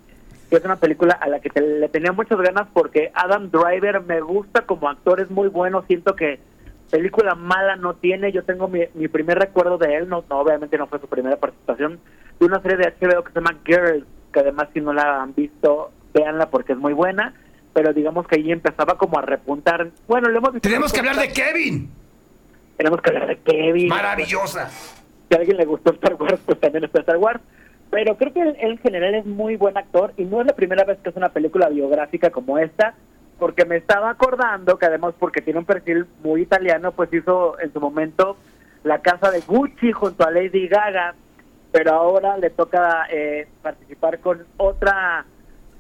[0.50, 4.00] que es una película a la que te- le tenía muchas ganas porque Adam Driver
[4.02, 5.84] me gusta como actor, es muy bueno.
[5.88, 6.40] Siento que
[6.90, 8.32] película mala no tiene.
[8.32, 11.38] Yo tengo mi, mi primer recuerdo de él, no, no, obviamente no fue su primera
[11.38, 12.00] participación,
[12.40, 15.34] de una serie de HBO que se llama Girls, que además si no la han
[15.34, 17.34] visto, véanla porque es muy buena.
[17.74, 19.90] Pero digamos que ahí empezaba como a repuntar.
[20.08, 21.90] Bueno, le hemos visto Tenemos que hablar de Kevin.
[22.78, 23.90] Tenemos que hablar de Kevin.
[23.90, 24.70] Maravillosa.
[24.70, 27.42] Si a alguien le gustó Star Wars, pues también está Star Wars.
[27.90, 30.56] Pero creo que él, él en general es muy buen actor y no es la
[30.56, 32.96] primera vez que es una película biográfica como esta,
[33.40, 37.72] porque me estaba acordando que además porque tiene un perfil muy italiano, pues hizo en
[37.74, 38.38] su momento
[38.84, 41.16] la casa de Gucci junto a Lady Gaga,
[41.72, 45.26] pero ahora le toca eh, participar con otra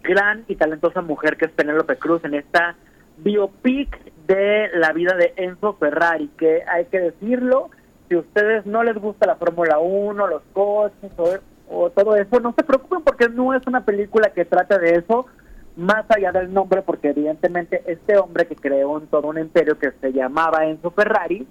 [0.03, 2.75] gran y talentosa mujer que es Penélope Cruz en esta
[3.17, 7.69] biopic de la vida de Enzo Ferrari, que hay que decirlo,
[8.09, 11.37] si a ustedes no les gusta la Fórmula 1, los coches o,
[11.69, 15.27] o todo eso, no se preocupen porque no es una película que trata de eso,
[15.75, 19.91] más allá del nombre, porque evidentemente este hombre que creó un, todo un imperio que
[19.99, 21.47] se llamaba Enzo Ferrari,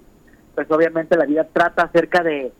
[0.55, 2.51] pues obviamente la vida trata acerca de,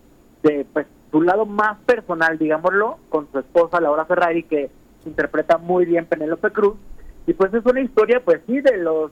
[0.43, 4.69] de pues su lado más personal, digámoslo, con su esposa Laura Ferrari, que
[5.06, 6.75] interpreta muy bien Penélope Cruz,
[7.28, 9.12] y pues es una historia, pues sí, de los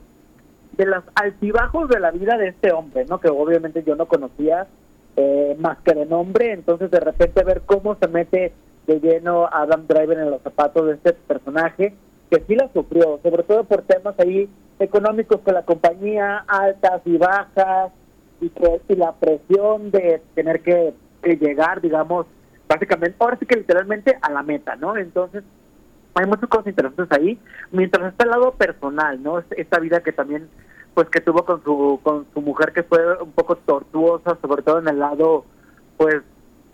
[0.76, 3.20] de los altibajos de la vida de este hombre, ¿no?
[3.20, 4.66] Que obviamente yo no conocía
[5.16, 8.52] eh, más que de nombre, entonces de repente ver cómo se mete
[8.88, 11.94] de lleno Adam Driver en los zapatos de este personaje,
[12.30, 17.16] que sí la sufrió, sobre todo por temas ahí económicos con la compañía, altas y
[17.16, 17.92] bajas,
[18.40, 22.26] y que y la presión de tener que, llegar, digamos,
[22.68, 24.96] básicamente, ahora sí que literalmente a la meta, ¿no?
[24.96, 25.42] Entonces,
[26.14, 27.38] hay muchas cosas interesantes ahí,
[27.72, 29.38] mientras está el lado personal, ¿no?
[29.38, 30.48] Es- Esta vida que también,
[30.92, 34.80] pues que tuvo con su, con su mujer que fue un poco tortuosa, sobre todo
[34.80, 35.44] en el lado,
[35.96, 36.16] pues,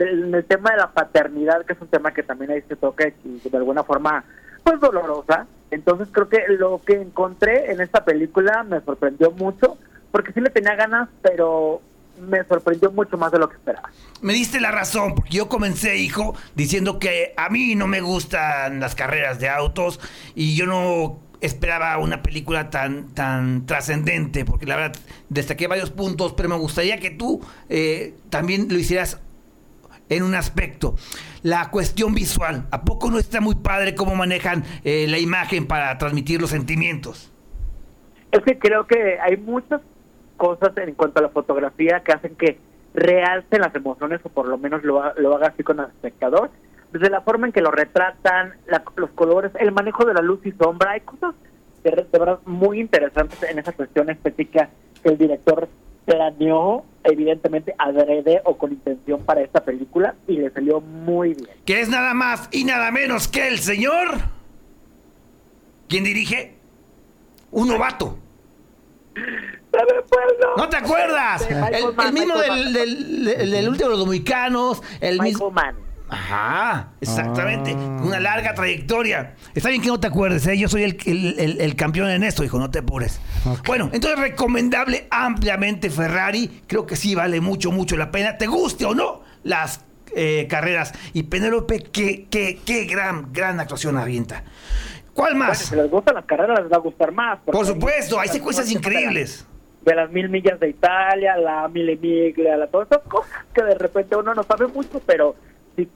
[0.01, 3.07] en el tema de la paternidad, que es un tema que también ahí se toca
[3.25, 4.25] y de alguna forma,
[4.63, 5.47] pues dolorosa.
[5.71, 9.79] Entonces creo que lo que encontré en esta película me sorprendió mucho,
[10.11, 11.81] porque sí le tenía ganas, pero
[12.21, 13.91] me sorprendió mucho más de lo que esperaba.
[14.21, 18.81] Me diste la razón, porque yo comencé, hijo, diciendo que a mí no me gustan
[18.81, 20.01] las carreras de autos
[20.35, 26.35] y yo no esperaba una película tan, tan trascendente, porque la verdad destaqué varios puntos,
[26.35, 29.21] pero me gustaría que tú eh, también lo hicieras
[30.11, 30.97] en un aspecto.
[31.43, 32.67] La cuestión visual.
[32.71, 37.33] ¿A poco no está muy padre cómo manejan eh, la imagen para transmitir los sentimientos?
[38.33, 39.81] Es que creo que hay muchas
[40.37, 42.59] cosas en cuanto a la fotografía que hacen que
[42.93, 46.51] realcen las emociones o por lo menos lo, lo haga así con el espectador.
[46.93, 50.41] Desde la forma en que lo retratan, la- los colores, el manejo de la luz
[50.45, 51.35] y sombra, hay cosas
[51.85, 54.71] de, de verdad muy interesantes en esa cuestión estética
[55.03, 55.69] que el director
[56.11, 61.49] planeó evidentemente adrede o con intención para esta película y le salió muy bien.
[61.65, 64.09] Que es nada más y nada menos que el señor.
[65.89, 66.57] ¿Quién dirige?
[67.53, 68.19] Un novato.
[70.57, 71.49] ¿No te acuerdas?
[71.49, 71.61] El,
[71.95, 74.83] Mann, el mismo del, del, del- del último de los dominicanos.
[75.01, 75.51] El mismo.
[75.51, 75.77] Mann.
[76.11, 77.73] Ajá, exactamente.
[77.77, 78.01] Ah.
[78.03, 79.35] Una larga trayectoria.
[79.55, 80.59] Está bien que no te acuerdes, ¿eh?
[80.59, 83.21] yo soy el, el- el- el campeón en esto, hijo, no te apures.
[83.67, 86.63] Bueno, entonces recomendable ampliamente Ferrari.
[86.67, 88.37] Creo que sí vale mucho, mucho la pena.
[88.39, 89.85] ¿Te guste o no las
[90.17, 90.93] eh, carreras?
[91.13, 94.43] Y Penélope, qué, qué, qué gran, gran actuación avienta.
[95.15, 95.59] ¿Cuál Bueno, más?
[95.59, 97.39] si les gustan las carreras les va a gustar más.
[97.45, 99.47] Por supuesto, hay secuencias increíbles.
[99.85, 103.75] de las mil millas de Italia, la mil miglia, la, todas esas cosas que de
[103.77, 105.35] repente uno no sabe mucho, pero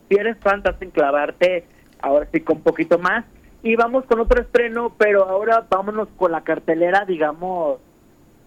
[0.08, 1.64] si eres fan te hacen clavarte
[2.00, 3.24] ahora sí con un poquito más.
[3.62, 7.78] Y vamos con otro estreno, pero ahora vámonos con la cartelera, digamos,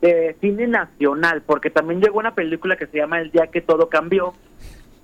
[0.01, 3.89] de cine nacional, porque también llegó una película que se llama El día que todo
[3.89, 4.33] cambió,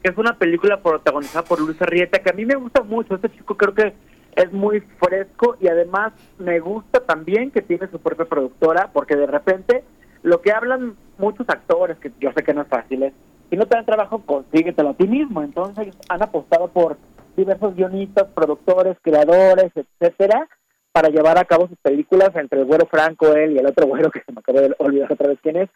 [0.03, 3.31] que es una película protagonizada por Luis Arrieta, que a mí me gusta mucho, este
[3.31, 3.93] chico creo que
[4.35, 9.27] es muy fresco y además me gusta también que tiene su propia productora, porque de
[9.27, 9.83] repente
[10.21, 13.13] lo que hablan muchos actores, que yo sé que no es fácil, es,
[13.53, 16.97] si no te dan trabajo, consíguetelo a ti mismo, entonces han apostado por
[17.37, 20.49] diversos guionistas, productores, creadores, etcétera,
[20.91, 24.09] para llevar a cabo sus películas entre el güero Franco, él y el otro güero
[24.09, 25.69] que se me acabó de olvidar otra vez quién es,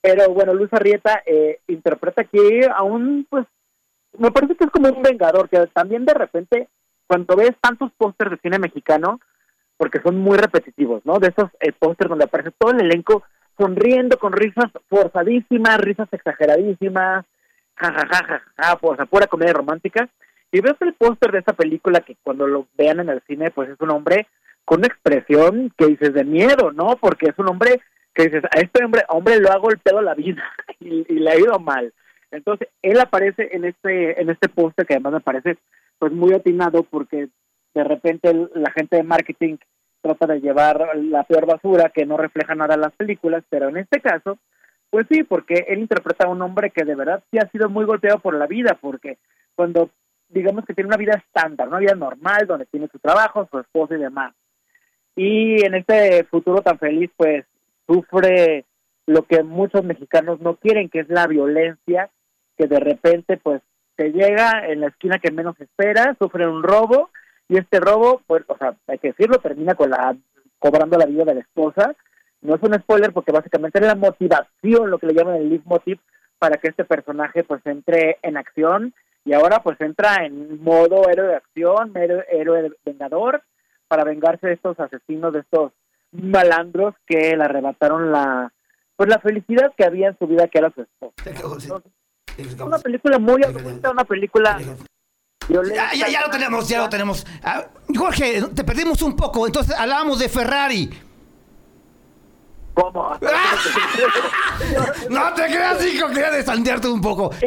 [0.00, 3.46] pero bueno, Luis Arrieta eh, interpreta aquí a un, pues,
[4.18, 6.68] me parece que es como un vengador, que también de repente,
[7.06, 9.20] cuando ves tantos pósters de cine mexicano,
[9.76, 11.20] porque son muy repetitivos, ¿no?
[11.20, 13.22] De esos eh, pósters donde aparece todo el elenco
[13.60, 17.26] sonriendo con risas forzadísimas, risas exageradísimas,
[17.76, 18.42] jajajaja,
[18.80, 20.08] o sea, pura comedia romántica.
[20.50, 23.68] Y ves el póster de esa película que cuando lo vean en el cine, pues
[23.68, 24.26] es un hombre
[24.64, 26.96] con una expresión que dices de miedo, ¿no?
[26.96, 27.80] Porque es un hombre
[28.14, 30.42] que dices, a este hombre, hombre lo ha golpeado la vida
[30.80, 31.92] y, y le ha ido mal.
[32.30, 35.58] Entonces, él aparece en este en este póster que además me parece
[35.98, 37.28] pues muy atinado porque
[37.74, 39.56] de repente la gente de marketing
[40.00, 43.78] trata de llevar la peor basura que no refleja nada en las películas, pero en
[43.78, 44.38] este caso,
[44.90, 47.84] pues sí, porque él interpreta a un hombre que de verdad sí ha sido muy
[47.84, 49.18] golpeado por la vida, porque
[49.54, 49.90] cuando
[50.28, 53.94] digamos que tiene una vida estándar, una vida normal, donde tiene su trabajo, su esposa
[53.96, 54.34] y demás,
[55.16, 57.44] y en este futuro tan feliz, pues
[57.86, 58.64] sufre
[59.06, 62.10] lo que muchos mexicanos no quieren, que es la violencia,
[62.56, 63.60] que de repente pues
[63.96, 67.10] te llega en la esquina que menos espera, sufre un robo
[67.50, 70.16] y este robo, pues, o sea, hay que decirlo, termina con la
[70.60, 71.96] cobrando la vida de la esposa.
[72.42, 75.98] No es un spoiler porque básicamente es la motivación, lo que le llaman el leitmotiv,
[76.38, 81.26] para que este personaje pues entre en acción y ahora pues entra en modo héroe
[81.26, 83.42] de acción, héroe, héroe vengador,
[83.88, 85.72] para vengarse de estos asesinos, de estos
[86.12, 88.52] malandros que le arrebataron la
[88.94, 91.82] pues la felicidad que había en su vida que era su esposa.
[92.38, 94.56] Es una película muy adulta, una película
[95.48, 95.92] violenta.
[95.92, 97.26] Ya, ya, ya lo tenemos, ya lo tenemos.
[97.42, 100.90] Ah, Jorge, te perdimos un poco, entonces hablábamos de Ferrari.
[102.74, 103.18] ¿Cómo?
[105.10, 107.30] No te creas, hijo, quería desandearte un poco.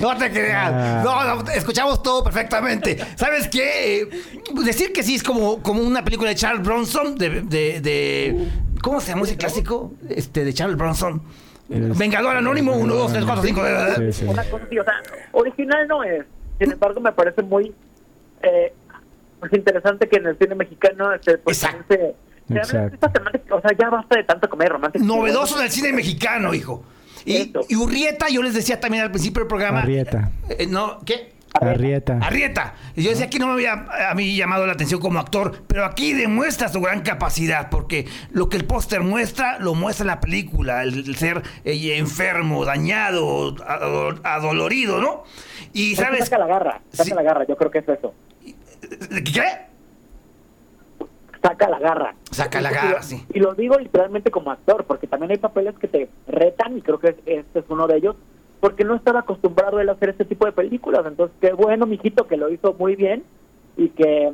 [0.00, 1.04] No te creas.
[1.04, 2.98] No, no, escuchamos todo perfectamente.
[3.16, 4.02] ¿Sabes qué?
[4.02, 4.08] Eh,
[4.64, 8.48] decir que sí es como, como una película de Charles Bronson, de, de, de-
[8.82, 9.92] ¿Cómo se llama ese clásico?
[10.08, 11.22] Este, de Charles Bronson.
[11.68, 13.62] Vengador Anónimo, 1, 2, 3, 4, 5.
[13.96, 14.24] Sí, sí.
[14.26, 14.94] Una cosa así, o sea,
[15.32, 16.24] original no es.
[16.60, 17.74] Sin embargo, me parece muy
[18.42, 18.72] eh,
[19.40, 21.94] pues interesante que en el cine mexicano se pues, Exacto.
[21.94, 22.14] se-
[22.54, 23.10] Exacto.
[23.10, 25.04] temática, o sea, ya basta de tanta comedia romántica.
[25.04, 26.84] Novedoso del cine mexicano, hijo.
[27.24, 29.80] Y, y Urrieta, yo les decía también al principio del programa.
[29.80, 30.30] Arrieta.
[30.48, 31.32] eh, no, ¿qué?
[31.60, 32.18] Arrieta.
[32.22, 32.74] Arrieta.
[32.94, 35.84] Y Yo decía que no me había a mí llamado la atención como actor, pero
[35.84, 40.82] aquí demuestra su gran capacidad, porque lo que el póster muestra, lo muestra la película,
[40.82, 45.24] el, el ser eh, enfermo, dañado, adol- adolorido, ¿no?
[45.72, 46.24] Y Es sabes...
[46.24, 47.14] Saca la garra, saca Sí.
[47.14, 48.14] la garra, yo creo que es eso.
[49.10, 49.66] ¿Qué?
[51.42, 52.14] Saca la garra.
[52.30, 53.26] Saca la garra, y- sí.
[53.34, 56.98] Y lo digo literalmente como actor, porque también hay papeles que te retan, y creo
[56.98, 58.16] que este es uno de ellos,
[58.66, 61.04] porque no estaba acostumbrado él a hacer este tipo de películas.
[61.06, 63.22] Entonces, qué bueno, mijito, que lo hizo muy bien
[63.76, 64.32] y que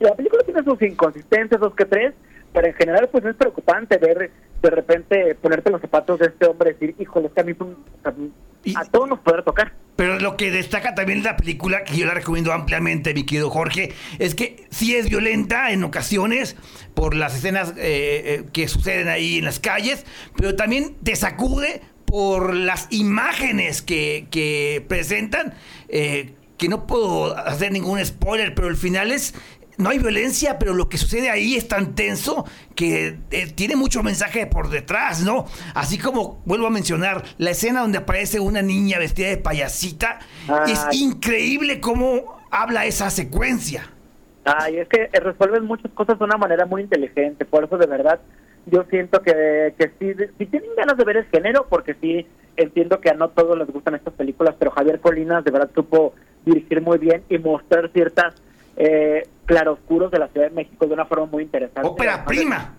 [0.00, 2.14] la película tiene sus inconsistencias, dos que tres,
[2.54, 4.30] pero en general pues es preocupante ver
[4.62, 7.52] de repente ponerte los zapatos de este hombre y decir, híjole, es que a mí
[7.52, 7.68] pues,
[8.04, 8.32] a, mí-
[8.74, 9.74] a todos nos puede tocar.
[9.96, 13.92] Pero lo que destaca también la película, que yo la recomiendo ampliamente, mi querido Jorge,
[14.18, 16.56] es que sí es violenta en ocasiones
[16.94, 20.06] por las escenas eh, eh, que suceden ahí en las calles,
[20.38, 25.52] pero también te sacude por las imágenes que, que presentan,
[25.88, 29.34] eh, que no puedo hacer ningún spoiler, pero el final es...
[29.76, 32.44] No hay violencia, pero lo que sucede ahí es tan tenso
[32.74, 35.46] que eh, tiene mucho mensaje por detrás, ¿no?
[35.72, 40.18] Así como vuelvo a mencionar la escena donde aparece una niña vestida de payasita,
[40.66, 41.04] es Ay.
[41.04, 43.88] increíble cómo habla esa secuencia.
[44.44, 47.86] Ay, es que eh, resuelven muchas cosas de una manera muy inteligente, por eso de
[47.86, 48.18] verdad
[48.70, 52.26] yo siento que, que sí, sí tienen ganas de ver el género, porque sí
[52.56, 56.14] entiendo que a no todos les gustan estas películas, pero Javier Colinas de verdad supo
[56.44, 58.34] dirigir muy bien y mostrar ciertas
[58.76, 61.88] eh, claroscuros de la Ciudad de México de una forma muy interesante.
[61.88, 62.74] Ópera prima.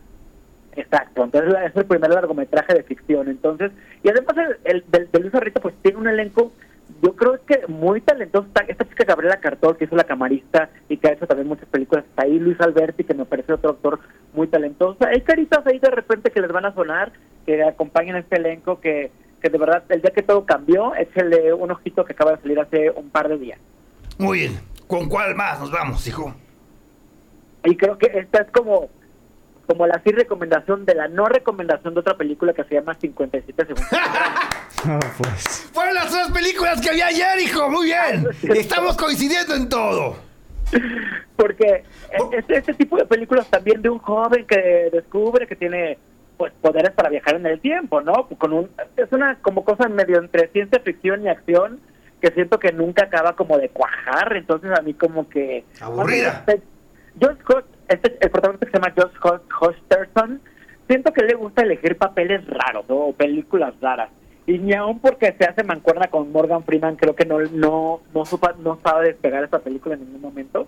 [0.75, 3.71] Exacto, entonces es el primer largometraje de ficción, entonces,
[4.03, 6.53] y además el, el del de Luis Arrieta pues tiene un elenco,
[7.01, 10.97] yo creo que muy talentoso, Está esta chica Gabriela Cartol, que hizo la camarista y
[10.97, 13.99] que ha hecho también muchas películas, está ahí Luis Alberti, que me parece otro actor
[14.33, 17.11] muy talentoso, hay caritas ahí de repente que les van a sonar,
[17.45, 21.53] que acompañan a este elenco, que, que de verdad, el día que todo cambió, échale
[21.53, 23.59] un ojito que acaba de salir hace un par de días.
[24.17, 24.59] Muy bien.
[24.87, 26.33] ¿Con cuál más nos vamos, hijo?
[27.63, 28.89] Y creo que esta es como
[29.69, 33.65] como la sí recomendación de la no recomendación de otra película que se llama 57
[33.67, 33.87] segundos.
[34.83, 35.69] No, pues.
[35.71, 37.69] Fueron las dos películas que vi ayer, hijo.
[37.69, 38.25] Muy bien.
[38.41, 40.15] Estamos coincidiendo en todo.
[41.35, 41.83] Porque
[42.31, 45.99] este, este tipo de películas también de un joven que descubre que tiene
[46.37, 48.27] pues poderes para viajar en el tiempo, ¿no?
[48.39, 51.79] Con un es una como cosa medio entre ciencia ficción y acción
[52.21, 56.43] que siento que nunca acaba como de cuajar, entonces a mí como que Aburrida.
[57.21, 60.41] Josh Hos- este, el protagonista se llama Josh Hos- Hosterson,
[60.87, 64.09] siento que le gusta elegir papeles raros o películas raras.
[64.47, 68.25] Y ni aún porque se hace mancuerna con Morgan Freeman, creo que no no no,
[68.25, 70.67] supa, no sabe despegar esta película en ningún momento.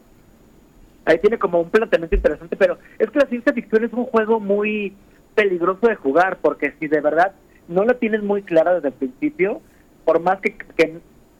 [1.06, 4.40] Ahí tiene como un planteamiento interesante, pero es que la ciencia ficción es un juego
[4.40, 4.94] muy
[5.34, 7.34] peligroso de jugar, porque si de verdad
[7.68, 9.62] no la tienes muy clara desde el principio,
[10.06, 10.56] por más que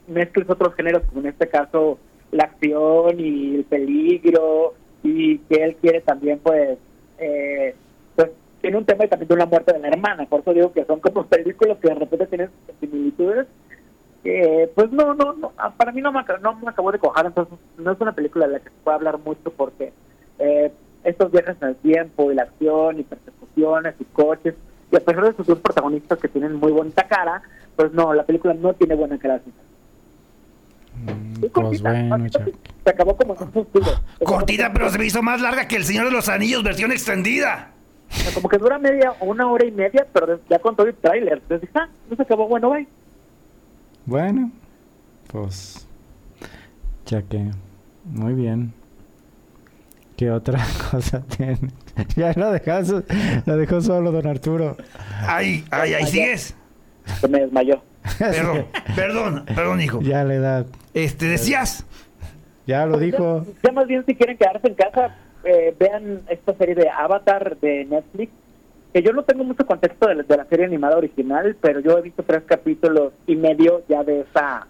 [0.08, 2.00] mezcles otros géneros, como en este caso
[2.32, 6.78] la acción y el peligro, y que él quiere también, pues,
[7.18, 7.76] eh,
[8.16, 8.30] pues
[8.62, 11.00] tiene un tema también de una muerte de la hermana, por eso digo que son
[11.00, 13.48] como películas que de repente tienen similitudes,
[14.24, 17.26] eh, pues no, no, no, ah, para mí no me, no me acabó de cojar,
[17.26, 19.94] entonces no es una película de la que se puede hablar mucho porque
[20.38, 20.72] eh,
[21.04, 24.56] estos viajes en el tiempo y la acción y persecuciones y coches,
[24.92, 27.42] y a pesar de sus dos protagonistas que tienen muy bonita cara,
[27.76, 29.42] pues no, la película no tiene buena cara.
[31.54, 32.56] Pues bueno, Chuck.
[32.84, 33.86] Se acabó como en un suspiro.
[34.24, 37.72] Cortita, pero se me hizo más larga que El Señor de los Anillos, versión extendida.
[38.10, 40.88] O sea, como que dura media o una hora y media, pero ya con todo
[40.88, 41.42] el tráiler.
[41.42, 42.88] Entonces ah, no se acabó, bueno, bye.
[44.06, 44.52] Bueno,
[45.28, 45.88] pues.
[47.06, 47.52] Ya que.
[48.06, 48.74] Muy bien.
[50.18, 50.60] ¿Qué otra
[50.92, 51.72] cosa tiene?
[52.16, 53.04] ya lo dejó,
[53.46, 54.78] lo dejó solo, don Arturo.
[55.28, 56.56] Ay, ay, ahí sigues.
[57.20, 57.82] Se me desmayó.
[58.18, 60.02] Perdón, perdón, perdón, hijo.
[60.02, 60.66] Ya la edad.
[60.94, 61.86] Este, decías.
[62.66, 63.46] Ya lo dijo.
[63.64, 67.86] Ya más bien si quieren quedarse en casa, eh, vean esta serie de Avatar de
[67.86, 68.32] Netflix,
[68.94, 71.98] que yo no tengo mucho contexto de la, de la serie animada original, pero yo
[71.98, 74.68] he visto tres capítulos y medio ya de esa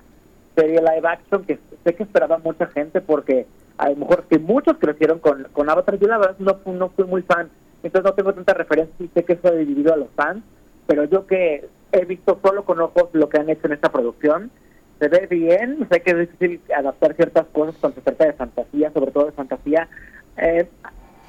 [0.55, 3.45] serie live action que sé que esperaba mucha gente porque
[3.77, 7.05] a lo mejor que muchos crecieron con, con Avatar, yo la verdad no, no fui
[7.05, 7.49] muy fan,
[7.83, 10.43] entonces no tengo tanta referencia y sé que eso ha dividido a los fans,
[10.87, 14.51] pero yo que he visto solo con ojos lo que han hecho en esta producción,
[14.99, 18.91] se ve bien, sé que es difícil adaptar ciertas cosas cuando se trata de fantasía,
[18.91, 19.87] sobre todo de fantasía
[20.37, 20.67] eh,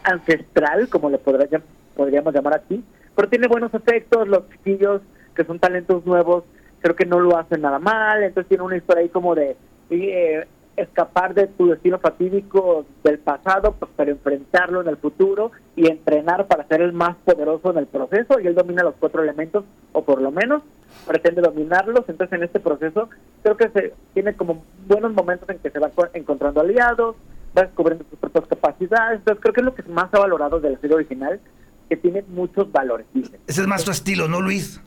[0.04, 1.62] ancestral, como le podrá llam-
[1.96, 2.82] podríamos llamar aquí,
[3.14, 5.00] pero tiene buenos efectos, los chiquillos
[5.34, 6.44] que son talentos nuevos,
[6.80, 9.56] creo que no lo hacen nada mal, entonces tiene una historia ahí como de
[9.90, 15.86] eh, escapar de tu destino fatídico del pasado, pues, para enfrentarlo en el futuro y
[15.88, 19.64] entrenar para ser el más poderoso en el proceso, y él domina los cuatro elementos,
[19.92, 20.62] o por lo menos
[21.06, 23.08] pretende dominarlos, entonces en este proceso
[23.42, 27.16] creo que se tiene como buenos momentos en que se va co- encontrando aliados,
[27.56, 30.70] va descubriendo sus propias capacidades, entonces creo que es lo que más ha valorado de
[30.70, 31.40] la serie original,
[31.88, 33.06] que tiene muchos valores.
[33.46, 34.80] Ese es más tu estilo, ¿no, Luis?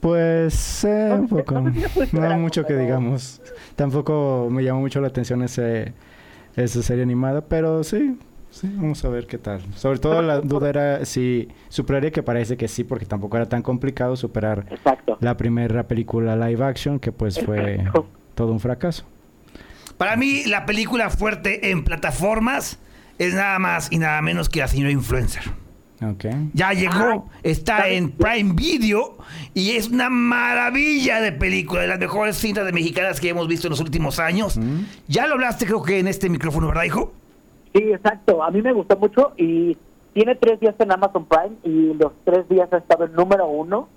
[0.00, 1.60] Pues eh, un poco.
[1.60, 3.40] no algo, mucho que digamos.
[3.76, 5.92] Tampoco me llamó mucho la atención ese,
[6.56, 8.18] esa serie animada, pero sí,
[8.50, 9.60] sí, vamos a ver qué tal.
[9.76, 13.62] Sobre todo la duda era si superaría, que parece que sí, porque tampoco era tan
[13.62, 15.18] complicado superar Exacto.
[15.20, 17.84] la primera película live action, que pues fue
[18.34, 19.04] todo un fracaso.
[19.98, 22.78] Para mí, la película fuerte en plataformas
[23.18, 25.42] es nada más y nada menos que la señora influencer.
[26.54, 29.18] Ya llegó, está en Prime Video
[29.52, 33.66] y es una maravilla de película, de las mejores cintas de mexicanas que hemos visto
[33.66, 34.58] en los últimos años.
[35.08, 37.12] Ya lo hablaste creo que en este micrófono, ¿verdad, hijo?
[37.74, 38.42] Sí, exacto.
[38.42, 39.76] A mí me gustó mucho y
[40.14, 43.88] tiene tres días en Amazon Prime y los tres días ha estado en número uno.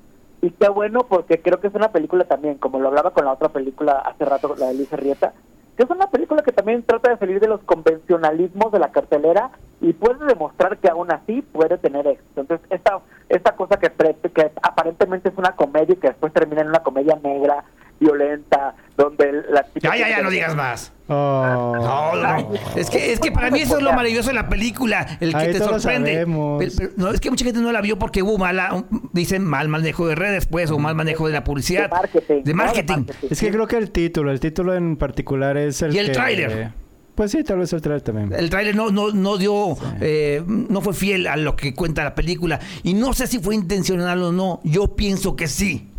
[0.41, 3.31] Y qué bueno porque creo que es una película también, como lo hablaba con la
[3.31, 5.33] otra película hace rato, la de Luis Rieta,
[5.75, 9.51] que es una película que también trata de salir de los convencionalismos de la cartelera
[9.81, 12.41] y puede demostrar que aún así puede tener éxito.
[12.41, 12.99] Entonces, esta,
[13.29, 17.19] esta cosa que, que aparentemente es una comedia y que después termina en una comedia
[17.23, 17.63] negra,
[18.03, 19.89] violenta, donde la chica...
[19.89, 20.91] Ya, ya, ya, no digas más.
[21.07, 21.73] Oh.
[21.75, 22.51] No, no.
[22.75, 25.37] Es que, es que para mí eso es lo maravilloso de la película, el que
[25.37, 26.25] Ahí te sorprende.
[26.25, 29.67] Pero- pero no, es que mucha gente no la vio porque hubo mala, dicen mal
[29.67, 31.83] manejo de redes, pues, o mal manejo de la publicidad.
[31.83, 32.43] De marketing, De ¿no?
[32.43, 33.05] De marketing.
[33.29, 36.11] Es que creo que el título, el título en particular es el Y el que-
[36.13, 36.71] tráiler.
[37.15, 38.33] Pues sí, tal vez el tráiler también.
[38.33, 42.15] El tráiler no, no, no dio, eh, no fue fiel a lo que cuenta la
[42.15, 42.59] película.
[42.81, 44.61] Y no sé si fue intencional o no.
[44.63, 45.91] Yo pienso que sí.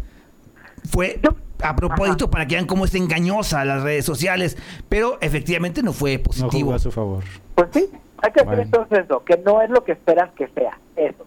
[0.91, 4.57] Fue Yo- a propósito para que vean cómo es engañosa las redes sociales.
[4.89, 6.65] Pero efectivamente no fue No positivo.
[6.67, 7.25] jugó a su favor.
[7.55, 7.91] Pues sí,
[8.23, 11.25] hay que hacer entonces eso, que no es lo que esperas que sea, eso.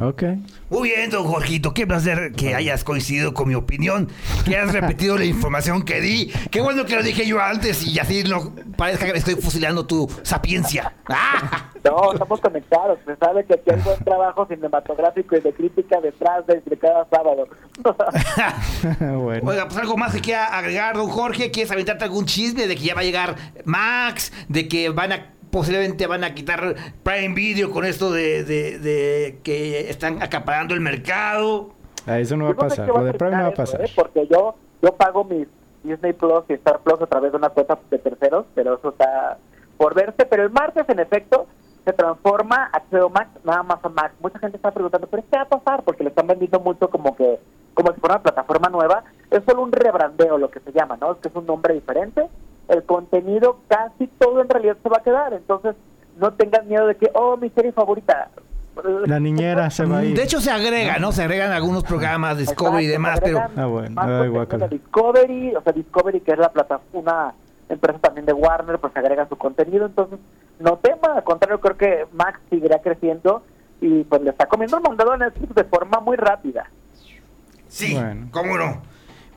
[0.00, 0.22] Ok.
[0.70, 4.08] Muy bien, don Jorgito, qué placer que hayas coincidido con mi opinión,
[4.44, 6.32] que has repetido la información que di.
[6.52, 9.86] Qué bueno que lo dije yo antes y así no parezca que me estoy fusilando
[9.86, 10.92] tu sapiencia.
[11.08, 11.70] ¡Ah!
[11.84, 12.98] No, estamos conectados.
[13.06, 17.06] Se sabe que aquí hay buen trabajo cinematográfico y de crítica detrás de, de cada
[17.08, 17.48] sábado.
[19.00, 19.50] bueno.
[19.50, 21.50] Oiga, pues algo más que quiera agregar, don Jorge.
[21.50, 24.32] ¿Quieres aventarte algún chisme de que ya va a llegar Max?
[24.48, 29.38] De que van a posiblemente van a quitar Prime Video con esto de, de- de
[29.42, 31.70] que están acaparando el mercado.
[32.06, 32.88] Ah, eso no va a Yo no sé pasar.
[32.88, 33.80] Lo de Prime no va a eso, pasar.
[33.84, 33.90] ¿eh?
[33.94, 35.46] Porque yo, yo pago mis
[35.82, 39.38] Disney Plus y Star Plus a través de una cuenta de terceros, pero eso está
[39.76, 40.24] por verse.
[40.26, 41.46] Pero el martes, en efecto,
[41.84, 44.14] se transforma HBO Max nada más a Max.
[44.20, 45.82] Mucha gente está preguntando, ¿pero qué va a pasar?
[45.84, 47.38] Porque le están vendiendo mucho como que
[47.74, 49.04] como si fuera una plataforma nueva.
[49.30, 51.12] Es solo un rebrandeo lo que se llama, ¿no?
[51.12, 52.26] Es que es un nombre diferente.
[52.68, 55.32] El contenido casi todo en realidad se va a quedar.
[55.32, 55.74] Entonces,
[56.18, 58.30] no tengan miedo de que, oh, mi serie favorita.
[59.06, 60.16] La niñera se va a ir.
[60.16, 61.10] De hecho, se agrega, ¿no?
[61.10, 63.40] Se agregan algunos programas, Discovery y demás, pero...
[63.56, 63.90] Ah, bueno.
[63.90, 67.34] más Ay, de Discovery, o sea, Discovery, que es la plataforma, una
[67.68, 69.86] empresa también de Warner, pues agrega su contenido.
[69.86, 70.20] Entonces,
[70.60, 73.42] no tema, al contrario, creo que Max seguirá creciendo
[73.80, 76.70] y pues le está comiendo el mandado a Netflix de forma muy rápida.
[77.68, 78.28] Sí, Bueno.
[78.30, 78.82] ¿cómo no?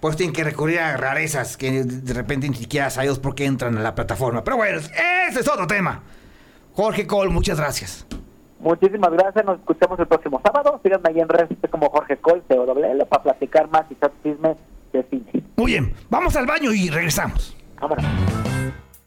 [0.01, 3.77] Pues tienen que recurrir a rarezas que de repente ni siquiera sabemos por qué entran
[3.77, 4.43] a la plataforma.
[4.43, 6.01] Pero bueno, ese es otro tema.
[6.73, 8.05] Jorge Cole, muchas gracias.
[8.59, 10.79] Muchísimas gracias, nos escuchamos el próximo sábado.
[10.83, 14.55] Síganme ahí en redes como Jorge Col, COWL, para platicar más y chisme
[14.91, 15.43] de cine.
[15.55, 17.55] Muy bien, vamos al baño y regresamos.
[17.79, 18.05] Vámonos.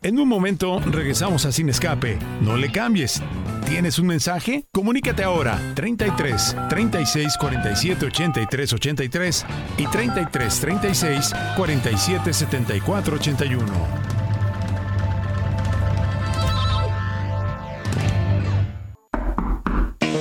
[0.04, 2.18] En un momento regresamos a Sin Escape.
[2.42, 3.22] No le cambies.
[3.66, 4.66] ¿Tienes un mensaje?
[4.70, 9.46] Comunícate ahora 33 36 47 83 83
[9.78, 13.64] y 33 36 47 74 81.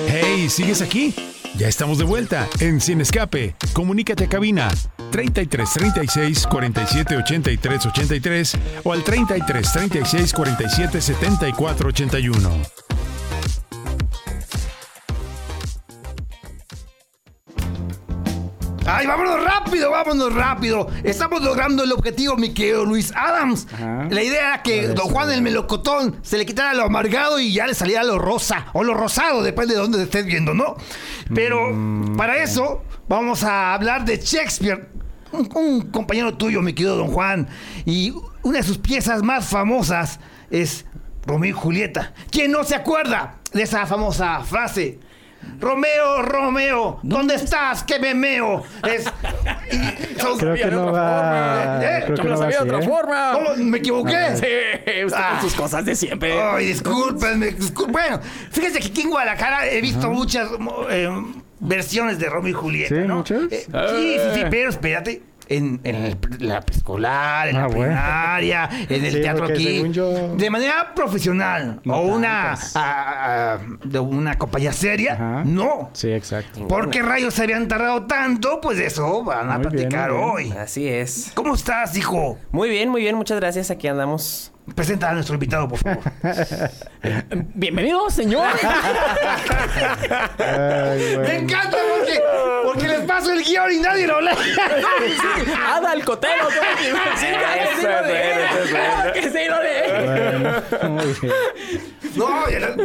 [0.07, 1.13] Hey, ¿sigues aquí?
[1.57, 3.53] Ya estamos de vuelta en Sin Escape.
[3.73, 4.69] Comunícate a cabina
[5.13, 12.49] 33 36 47 83 83 o al 33 36 47 74 81.
[18.85, 20.87] ¡Ay, vámonos rápido, vámonos rápido!
[21.03, 23.67] Estamos logrando el objetivo, mi querido Luis Adams.
[23.73, 24.07] Ajá.
[24.09, 24.93] La idea era que Parece.
[24.93, 28.65] don Juan el melocotón se le quitara lo amargado y ya le saliera lo rosa
[28.73, 30.75] o lo rosado, depende de dónde te estés viendo, ¿no?
[31.33, 34.89] Pero Mm, para eso vamos a hablar de Shakespeare.
[35.33, 37.47] Un, un compañero tuyo, mi querido don Juan.
[37.85, 38.13] Y
[38.43, 40.19] una de sus piezas más famosas
[40.51, 40.85] es
[41.25, 42.13] Romeo y Julieta.
[42.31, 44.99] ¿Quién no se acuerda de esa famosa frase?
[45.59, 47.83] Romeo, Romeo, ¿dónde estás?
[47.83, 48.63] Que me meo.
[48.87, 49.05] Es,
[49.73, 51.79] y son- Creo que no va.
[51.83, 52.03] ¿Eh?
[52.05, 52.87] Creo Yo que me lo no va sabía de otra ¿eh?
[52.87, 53.31] forma.
[53.33, 53.49] ¿Cómo?
[53.69, 54.17] ¿Me equivoqué?
[54.37, 55.31] Sí, usted Ah.
[55.31, 56.39] con sus cosas de siempre.
[56.41, 57.57] Ay, discúlpenme.
[57.57, 58.21] discul- Bueno,
[58.51, 60.47] fíjense que aquí en Guadalajara he visto muchas
[60.89, 61.09] eh,
[61.63, 63.01] versiones de Romeo y Julieta, ¿Sí?
[63.07, 63.17] ¿no?
[63.17, 63.43] ¿Muchas?
[63.51, 65.23] Eh, sí, sí, sí, pero espérate.
[65.49, 67.83] En, en el- la preescolar, en Ah, la bueno.
[67.83, 69.83] primaria, en el Sí, teatro aquí.
[69.91, 71.81] yo- De manera profesional.
[71.83, 75.13] No o una, ah, ah, de una compañía seria.
[75.15, 75.43] Ajá.
[75.45, 75.89] No.
[75.91, 76.65] Sí, exacto.
[76.69, 78.61] ¿Por qué rayos se habían tardado tanto?
[78.61, 80.23] Pues de eso van a Muy platicar bien.
[80.23, 80.51] hoy.
[80.57, 81.31] Así es.
[81.35, 82.37] ¿Cómo estás, hijo?
[82.51, 83.69] Muy bien, muy bien, muchas gracias.
[83.69, 85.99] Aquí andamos Presenta a nuestro invitado, por favor.
[87.53, 88.47] Bienvenido, señor.
[90.39, 92.21] Ay, Me encanta porque,
[92.65, 94.31] porque les paso el guion y nadie lo lee.
[95.67, 96.45] Ada el cotero.
[96.45, 96.85] ¿cómo que-
[97.19, 98.69] Sí, claro que sí lo lee.
[98.69, 99.83] Claro que sí lo lee.
[100.71, 101.33] Bueno, muy bien.
[102.15, 102.75] No, ya la-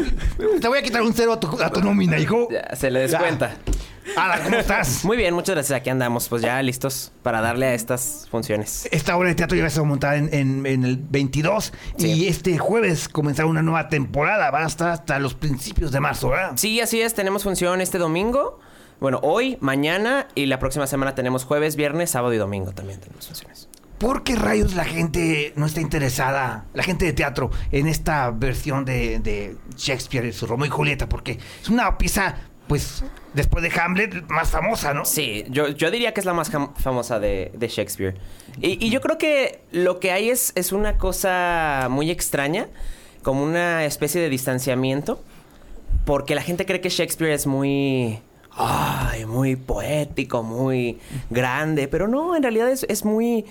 [0.61, 2.49] te voy a quitar un cero a tu, a tu nómina, hijo.
[2.51, 3.53] Ya, se le descuenta.
[4.17, 5.05] Ada, ¿cómo estás?
[5.05, 5.77] Muy bien, muchas gracias.
[5.77, 8.89] Aquí andamos, pues ya listos para darle a estas funciones.
[8.91, 12.07] Esta obra de teatro ya va a montar en, en- en el 22 Sí.
[12.13, 14.51] y este jueves comenzará una nueva temporada.
[14.51, 16.53] Va a estar hasta los principios de marzo, ¿verdad?
[16.57, 17.15] Sí, así es.
[17.15, 18.61] Tenemos función este domingo.
[19.01, 23.27] Bueno, hoy, mañana y la próxima semana tenemos jueves, viernes, sábado y domingo también tenemos
[23.27, 23.69] funciones.
[23.99, 28.85] ¿Por qué rayos la gente no está interesada, la gente de teatro, en esta versión
[28.85, 31.09] de, de Shakespeare y su Romeo y Julieta?
[31.09, 32.37] Porque es una pieza,
[32.69, 33.03] pues,
[33.39, 35.05] después de Hamlet, más famosa, ¿no?
[35.05, 38.17] Sí, yo, yo diría que es la más famosa de, de Shakespeare.
[38.61, 42.67] Y, y yo creo que lo que hay es, es una cosa muy extraña,
[43.23, 45.23] como una especie de distanciamiento,
[46.05, 48.19] porque la gente cree que Shakespeare es muy...
[48.51, 50.99] Ay, muy poético, muy
[51.31, 53.45] grande, pero no, en realidad es, es muy...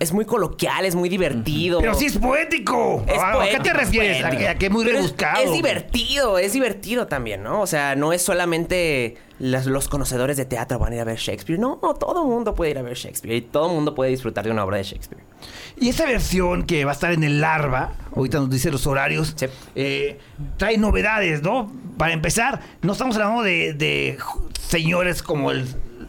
[0.00, 1.80] Es muy coloquial, es muy divertido.
[1.80, 3.04] Pero sí es poético.
[3.08, 4.24] Es ¿A, a qué te es refieres?
[4.24, 5.42] ¿A, que- a que es muy es- rebuscado?
[5.42, 7.60] Es, divertido, es divertido también, ¿no?
[7.60, 11.18] O sea, no es solamente las- los conocedores de teatro van a ir a ver
[11.18, 11.58] Shakespeare.
[11.58, 14.44] No, todo el mundo puede ir a ver Shakespeare y todo el mundo puede disfrutar
[14.44, 15.22] de una obra de Shakespeare.
[15.80, 19.34] Y esa versión que va a estar en el Larva, ahorita nos dice los horarios,
[19.36, 19.46] Sí.
[19.74, 20.18] eh,
[20.56, 21.72] trae novedades, ¿no?
[21.96, 24.18] Para empezar, no estamos hablando de, de
[24.68, 25.66] señores como el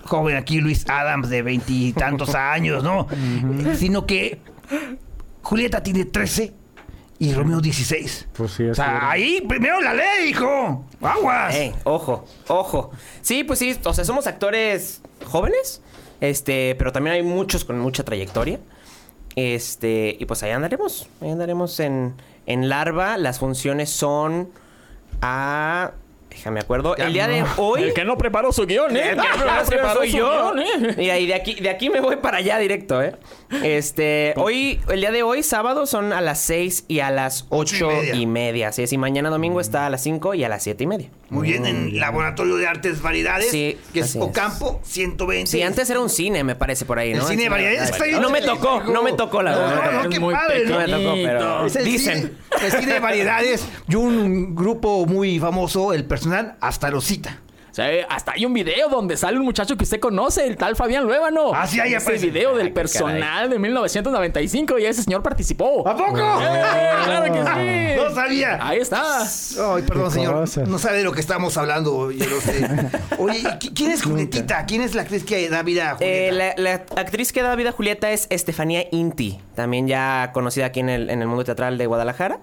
[0.10, 3.07] joven aquí Luis Adams de veintitantos años, ¿no?
[3.12, 4.39] Eh, Sino que
[5.43, 6.53] Julieta tiene 13
[7.20, 8.28] y Romeo 16.
[8.34, 10.86] Pues sí, O sea, ahí primero la ley, hijo.
[11.01, 11.53] Aguas.
[11.53, 12.91] Ey, ojo, ojo.
[13.22, 15.82] Sí, pues sí, o sea, somos actores jóvenes,
[16.22, 18.60] este, pero también hay muchos con mucha trayectoria.
[19.36, 23.18] Este, y pues ahí andaremos, ahí andaremos en, en Larva.
[23.18, 24.49] Las funciones son
[25.22, 25.91] a...
[26.40, 26.96] Déjame acuerdo.
[26.96, 27.84] Ya el día de hoy...
[27.84, 29.10] El que no preparó su guion, ¿eh?
[29.12, 30.54] El que no preparó su yo.
[30.54, 30.94] guion, ¿eh?
[30.98, 33.16] Mira, y de aquí, de aquí me voy para allá directo, ¿eh?
[33.64, 37.88] Este, hoy, el día de hoy, sábado, son a las 6 y a las Ocho
[37.88, 38.16] 8 y media.
[38.16, 38.68] y media.
[38.70, 41.10] Así es, y mañana domingo está a las 5 y a las 7 y media.
[41.30, 44.16] Muy bien, en Laboratorio de Artes Variedades, Sí, que es.
[44.16, 45.52] Ocampo 120.
[45.52, 47.22] Sí, antes era un cine, me parece por ahí, ¿no?
[47.22, 48.92] El cine de variedades está No me tocó, hijo.
[48.92, 49.76] no me tocó la verdad.
[49.86, 50.80] no, no, Es qué muy padre, No ¿no?
[50.80, 52.18] me tocó, pero Es el dicen.
[52.18, 56.29] Cine, el cine de variedades y un grupo muy famoso, el personal,
[56.60, 57.40] hasta lo cita.
[57.72, 61.04] Sí, hasta hay un video donde sale un muchacho que usted conoce, el tal Fabián
[61.06, 61.52] Luébano.
[61.54, 62.26] Ah, sí, ahí Ese aparece.
[62.26, 65.88] video del Ay, personal de 1995 y ese señor participó.
[65.88, 66.18] ¿A poco?
[66.18, 68.02] ¡Eh, ¡Claro que sí!
[68.04, 68.58] No sabía.
[68.60, 69.22] Ahí está.
[69.22, 70.34] Ay, perdón, señor.
[70.34, 70.68] cosas.
[70.68, 72.68] No sabe de lo que estamos hablando, yo lo sé.
[73.20, 74.66] Oye, ¿qui- ¿quién es Julietita?
[74.66, 76.06] ¿Quién es la actriz que da vida a Julieta?
[76.28, 80.66] Eh, la, la actriz que da vida a Julieta es Estefanía Inti, también ya conocida
[80.66, 82.40] aquí en el, en el mundo teatral de Guadalajara.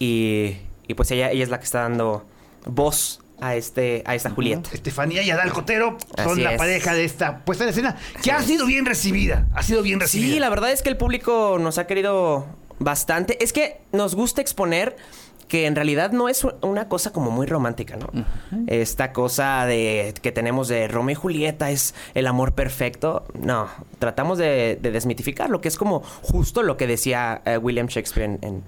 [0.00, 0.56] Y,
[0.88, 2.26] y pues ella, ella es la que está dando
[2.66, 4.70] voz a, este, a esta Julieta.
[4.72, 6.58] Estefanía y Adal Cotero son Así la es.
[6.58, 9.46] pareja de esta puesta en escena, que ha sido bien recibida.
[9.54, 10.32] Ha sido bien recibida.
[10.34, 12.46] Sí, la verdad es que el público nos ha querido
[12.78, 13.42] bastante.
[13.42, 14.96] Es que nos gusta exponer
[15.48, 18.08] que en realidad no es una cosa como muy romántica, ¿no?
[18.66, 23.24] Esta cosa de que tenemos de Romeo y Julieta es el amor perfecto.
[23.38, 23.68] No,
[23.98, 28.24] tratamos de, de desmitificar lo que es como justo lo que decía eh, William Shakespeare
[28.24, 28.62] en, en-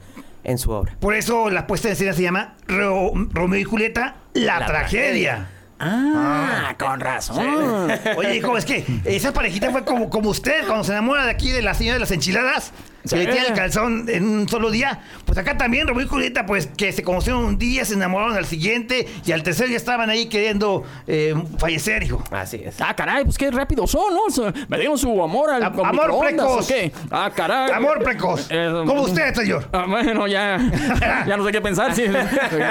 [0.46, 0.96] en su obra.
[1.00, 5.48] Por eso la puesta en escena se llama Ro- Romeo y Julieta, la, La tragedia.
[5.78, 7.90] Ah, con razón.
[8.16, 11.50] Oye, hijo, es que esa parejita fue como, como usted cuando se enamora de aquí
[11.50, 12.72] de la señora de las enchiladas.
[13.06, 13.30] Se le Sí.
[13.32, 15.00] tira el calzón en un solo día.
[15.24, 18.46] Pues acá también Romeo y Julieta, pues que se conocieron un día, se enamoraron al
[18.46, 22.22] siguiente y al tercero ya estaban ahí queriendo eh, fallecer, hijo.
[22.30, 22.80] Así es.
[22.80, 24.52] Ah, caray, pues qué rápido son, ¿no?
[24.68, 26.64] Me dieron su amor al amor precoz.
[26.64, 26.92] ¿o qué?
[27.10, 27.70] Ah, caray.
[27.72, 28.46] Amor precoz.
[28.50, 29.68] Eh, como usted, señor.
[29.72, 30.58] Ah, bueno, ya,
[31.26, 31.94] ya no sé qué pensar.
[31.94, 32.04] sí.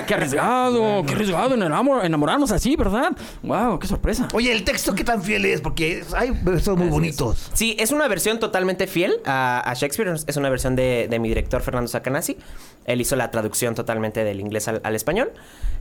[0.08, 3.12] qué arriesgado, qué arriesgado en enamor- enamorarnos así, ¿verdad?
[3.44, 4.28] Wow, qué sorpresa.
[4.34, 7.50] Oye, el texto qué tan fiel es, porque hay versos muy bonitos.
[7.54, 10.14] Sí, es una versión totalmente fiel a, a Shakespeare.
[10.28, 12.38] Es una versión de, de mi director Fernando Sacanasi.
[12.86, 15.32] Él hizo la traducción totalmente del inglés al, al español.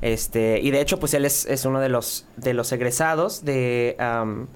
[0.02, 3.96] Este, y de hecho, pues él es, es uno de los, de los egresados de,
[3.98, 4.48] am,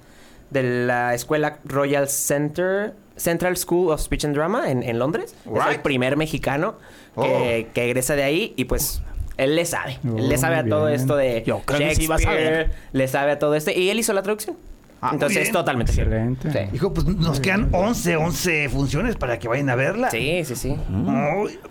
[0.50, 5.34] de la escuela Royal Center, Central School of Speech and Drama en, en Londres.
[5.46, 6.76] Es el primer mexicano
[7.14, 7.22] Oh.
[7.22, 9.02] que, que egresa de ahí y pues...
[9.38, 12.06] Él le sabe, él le Oh, sabe a todo esto de Yo creo que sí
[12.06, 12.70] va a Shakespeare, saber.
[12.92, 14.56] le sabe a todo esto y él hizo la traducción.
[15.00, 15.52] Ah, Entonces, bien.
[15.52, 15.92] totalmente.
[15.92, 16.50] Excelente.
[16.50, 16.76] Sí.
[16.76, 20.10] Hijo, pues nos quedan 11, 11 funciones para que vayan a verla.
[20.10, 20.76] Sí, sí, sí.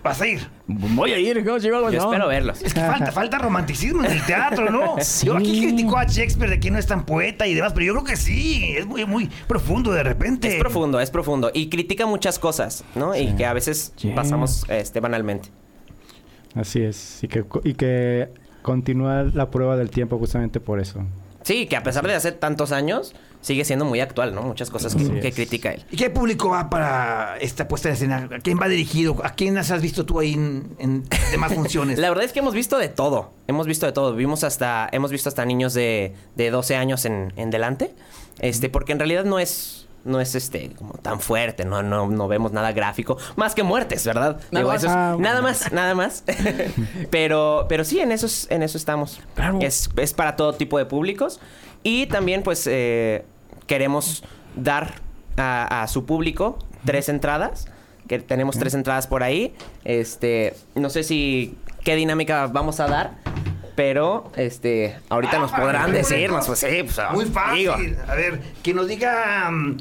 [0.02, 0.40] Vas a ir.
[0.66, 1.90] Voy a ir, ¿cómo llegó?
[1.90, 2.04] Yo No.
[2.06, 2.62] espero verlos.
[2.62, 4.96] Es que falta, falta romanticismo en el teatro, ¿no?
[5.22, 7.92] Yo aquí critico a Shakespeare de que no es tan poeta y demás, pero yo
[7.94, 10.48] creo que sí, es muy, muy profundo de repente.
[10.48, 11.50] Es profundo, es profundo.
[11.52, 13.14] Y critica muchas cosas, ¿no?
[13.14, 15.50] Y que a veces pasamos este, banalmente.
[16.54, 17.22] Así es.
[17.22, 18.28] Y que, y que
[18.62, 21.04] continúa la prueba del tiempo justamente por eso.
[21.48, 24.42] Sí, que a pesar de hace tantos años, sigue siendo muy actual, ¿no?
[24.42, 25.82] Muchas cosas que, critica él.
[25.90, 28.28] ¿Y qué público va para esta puesta en escena?
[28.30, 29.16] ¿A quién va dirigido?
[29.24, 31.98] ¿A quién has visto tú ahí en, en demás funciones?
[32.00, 33.32] La verdad es que hemos visto de todo.
[33.46, 34.14] Hemos visto de todo.
[34.14, 37.94] Vimos hasta, hemos visto hasta niños de, de 12 años en, en delante.
[38.40, 39.87] Este, porque en realidad no es.
[40.08, 44.04] No es este como tan fuerte, no, no, no vemos nada gráfico, más que muertes,
[44.06, 44.40] ¿verdad?
[44.50, 44.76] Nada más.
[44.78, 46.24] eso es- Ah, nada más, nada más.
[47.10, 49.20] pero, pero sí, en eso, es- en eso estamos.
[49.34, 49.58] Claro.
[49.60, 51.40] Es, es para todo tipo de públicos.
[51.82, 53.24] Y también, pues, eh,
[53.66, 54.24] queremos
[54.56, 54.94] dar
[55.36, 57.66] a, a su público tres entradas.
[58.08, 59.54] Que tenemos tres entradas por ahí.
[59.84, 63.10] Este, no sé si qué dinámica vamos a dar.
[63.78, 66.08] Pero, este, ahorita Ah, nos para podrán público.
[66.08, 67.58] decirnos, pues sí, pues, Muy fácil.
[67.58, 67.74] digo.
[68.08, 69.48] A ver, que nos diga.
[69.52, 69.76] mm,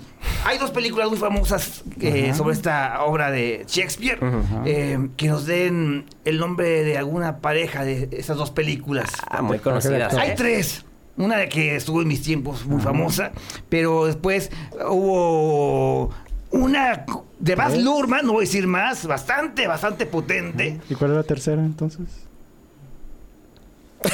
[0.46, 4.20] hay dos películas muy famosas eh, sobre esta obra de Shakespeare.
[4.66, 9.10] eh, que nos den el nombre de alguna pareja de esas dos películas.
[9.32, 10.14] Ah, muy conocidas.
[10.14, 10.36] Hay ¿eh?
[10.38, 10.86] tres.
[11.18, 13.32] Una de que estuvo en mis tiempos muy famosa,
[13.68, 14.52] pero después
[14.88, 16.12] hubo
[16.52, 17.04] una
[17.40, 17.84] de Baz ¿Tres?
[17.84, 20.80] Luhrmann, no voy a decir más, bastante, bastante potente.
[20.88, 22.27] ¿Y cuál es la tercera entonces?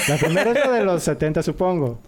[0.08, 2.00] La primera es la de los 70, supongo.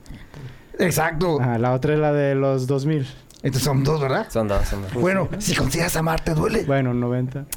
[0.79, 1.37] Exacto.
[1.41, 3.07] Ah, la otra es la de los 2000.
[3.43, 4.25] Entonces son dos, ¿verdad?
[4.31, 4.93] Son dos, son dos.
[4.93, 6.63] Bueno, si consideras amar, ¿te duele?
[6.63, 7.45] Bueno, 90.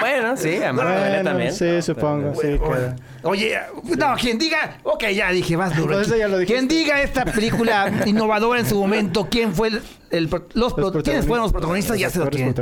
[0.00, 1.52] Bueno, sí, a Marta Duele Bueno, también.
[1.54, 2.34] sí, supongo.
[2.34, 2.96] Sí, Bueno, queda.
[3.22, 3.58] Oye,
[3.96, 5.94] no, quien diga, ok, ya dije, vas duro.
[5.94, 6.54] Pues eso ya lo dijiste.
[6.58, 9.68] Quien diga esta película innovadora en su momento, quién fue
[10.10, 12.54] el, los, pro- quiénes fueron los protagonistas, ya se lo tienen.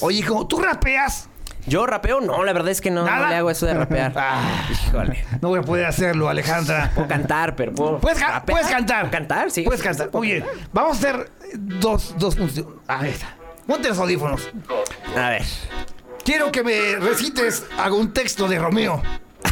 [0.00, 1.28] Oye, como tú rapeas,
[1.66, 4.12] Yo rapeo, no, la verdad es que no, le hago eso de rapear.
[4.16, 4.66] Ah.
[4.70, 5.24] Híjole.
[5.40, 6.90] no voy a poder hacerlo, Alejandra.
[6.94, 8.44] Puedo cantar, pero puedo Puedes, ca- rapear.
[8.58, 9.00] puedes cantar.
[9.02, 9.62] ¿Puedo cantar, sí.
[9.62, 10.08] Puedes cantar.
[10.12, 12.72] Oye, vamos a hacer dos, dos funciones.
[12.88, 13.14] A ver,
[13.66, 14.48] ponte los audífonos.
[15.16, 15.42] A ver.
[16.24, 19.02] Quiero que me recites algún texto de Romeo.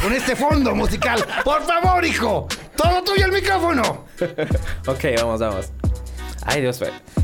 [0.03, 1.25] Con este fondo musical.
[1.45, 2.47] Por favor, hijo.
[2.77, 4.05] Todo tuyo el micrófono.
[4.87, 5.73] Ok, vamos, vamos.
[6.45, 6.81] Ay, Dios,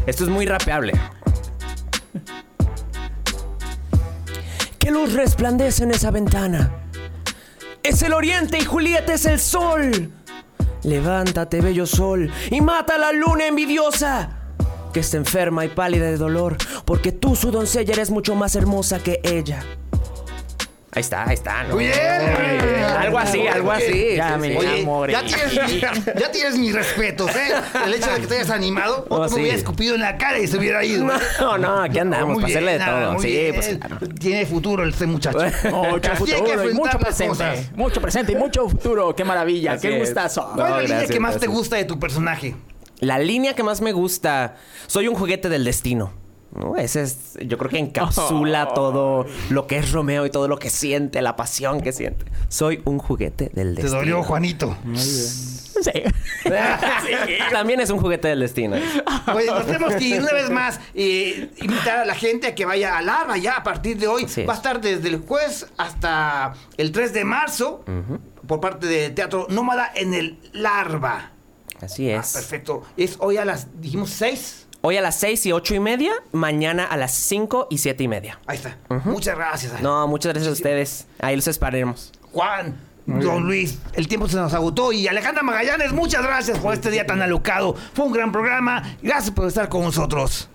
[0.06, 0.92] esto es muy rapeable.
[4.84, 6.70] ¿Qué luz resplandece en esa ventana?
[7.82, 10.12] Es el oriente y Julieta es el sol.
[10.82, 14.40] Levántate, bello sol, y mata a la luna envidiosa,
[14.92, 18.98] que está enferma y pálida de dolor, porque tú, su doncella, eres mucho más hermosa
[18.98, 19.64] que ella.
[20.94, 21.74] Ahí está, ahí está, ¿no?
[21.74, 21.96] Muy bien.
[22.98, 24.14] Algo así, algo así.
[24.16, 24.56] Ya me.
[24.56, 27.52] Oye, ya tienes, mi- ya tienes mis respetos, ¿eh?
[27.84, 30.38] El hecho de que te hayas animado, Oh, otro me hubiera escupido en la cara
[30.38, 31.04] y se hubiera ido.
[31.40, 33.12] No, no, aquí andamos, Muy para hacerle de todo.
[33.14, 33.54] muy Sí, bien.
[33.54, 33.98] pues claro.
[34.20, 35.38] Tiene futuro este muchacho.
[35.70, 37.28] Mucho Así futuro y mucho presente.
[37.28, 37.72] cosas.
[37.74, 39.14] Mucho presente y mucho futuro.
[39.16, 39.72] Qué maravilla.
[39.72, 40.00] Así qué es.
[40.00, 40.52] gustazo.
[40.54, 42.54] ¿Cuál es la línea que más te gusta de tu personaje?
[43.00, 44.54] La línea que más me gusta,
[44.86, 46.12] soy un juguete del destino.
[46.54, 46.76] ¿No?
[46.76, 50.70] Ese es, yo creo que encapsula todo lo que es Romeo y todo lo que
[50.70, 52.24] siente, la pasión que siente.
[52.48, 53.98] Soy un juguete del Te destino.
[54.00, 54.76] dolió, Juanito.
[54.84, 55.04] Muy bien.
[55.04, 55.90] Sí.
[57.52, 58.76] También es un juguete del destino.
[59.34, 62.96] Oye, nos tenemos que ir una vez más invitar a la gente a que vaya
[62.96, 64.26] a Larva ya a partir de hoy.
[64.48, 67.84] Va a estar desde el jueves hasta el 3 de marzo
[68.46, 71.30] por parte de Teatro Nómada en el Larva.
[71.80, 72.32] Así Ah, es.
[72.32, 72.82] perfecto.
[72.96, 74.63] Es hoy a las, dijimos, 6.
[74.86, 78.08] Hoy a las 6 y 8 y media, mañana a las 5 y 7 y
[78.08, 78.38] media.
[78.46, 78.76] Ahí está.
[79.06, 79.72] Muchas gracias.
[79.72, 79.82] Ale.
[79.82, 81.06] No, muchas gracias a ustedes.
[81.20, 82.12] Ahí los esperaremos.
[82.32, 86.90] Juan, Don Luis, el tiempo se nos agotó y Alejandra Magallanes, muchas gracias por este
[86.90, 87.74] día tan alocado.
[87.94, 88.98] Fue un gran programa.
[89.00, 90.50] Gracias por estar con nosotros.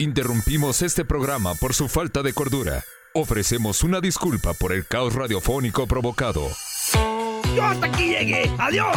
[0.00, 2.82] Interrumpimos este programa por su falta de cordura.
[3.14, 6.42] Ofrecemos una disculpa por el caos radiofónico provocado.
[7.56, 8.50] Yo hasta aquí llegué.
[8.58, 8.96] Adiós.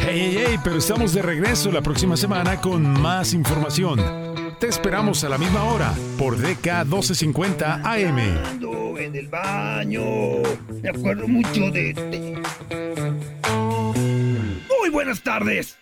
[0.00, 4.00] Hey, hey, hey, pero estamos de regreso la próxima semana con más información.
[4.58, 8.18] Te esperamos a la misma hora por DK 1250 AM.
[8.98, 10.02] En el baño.
[10.82, 11.94] Me acuerdo mucho de.
[11.94, 12.42] de-
[14.80, 15.78] Muy buenas tardes.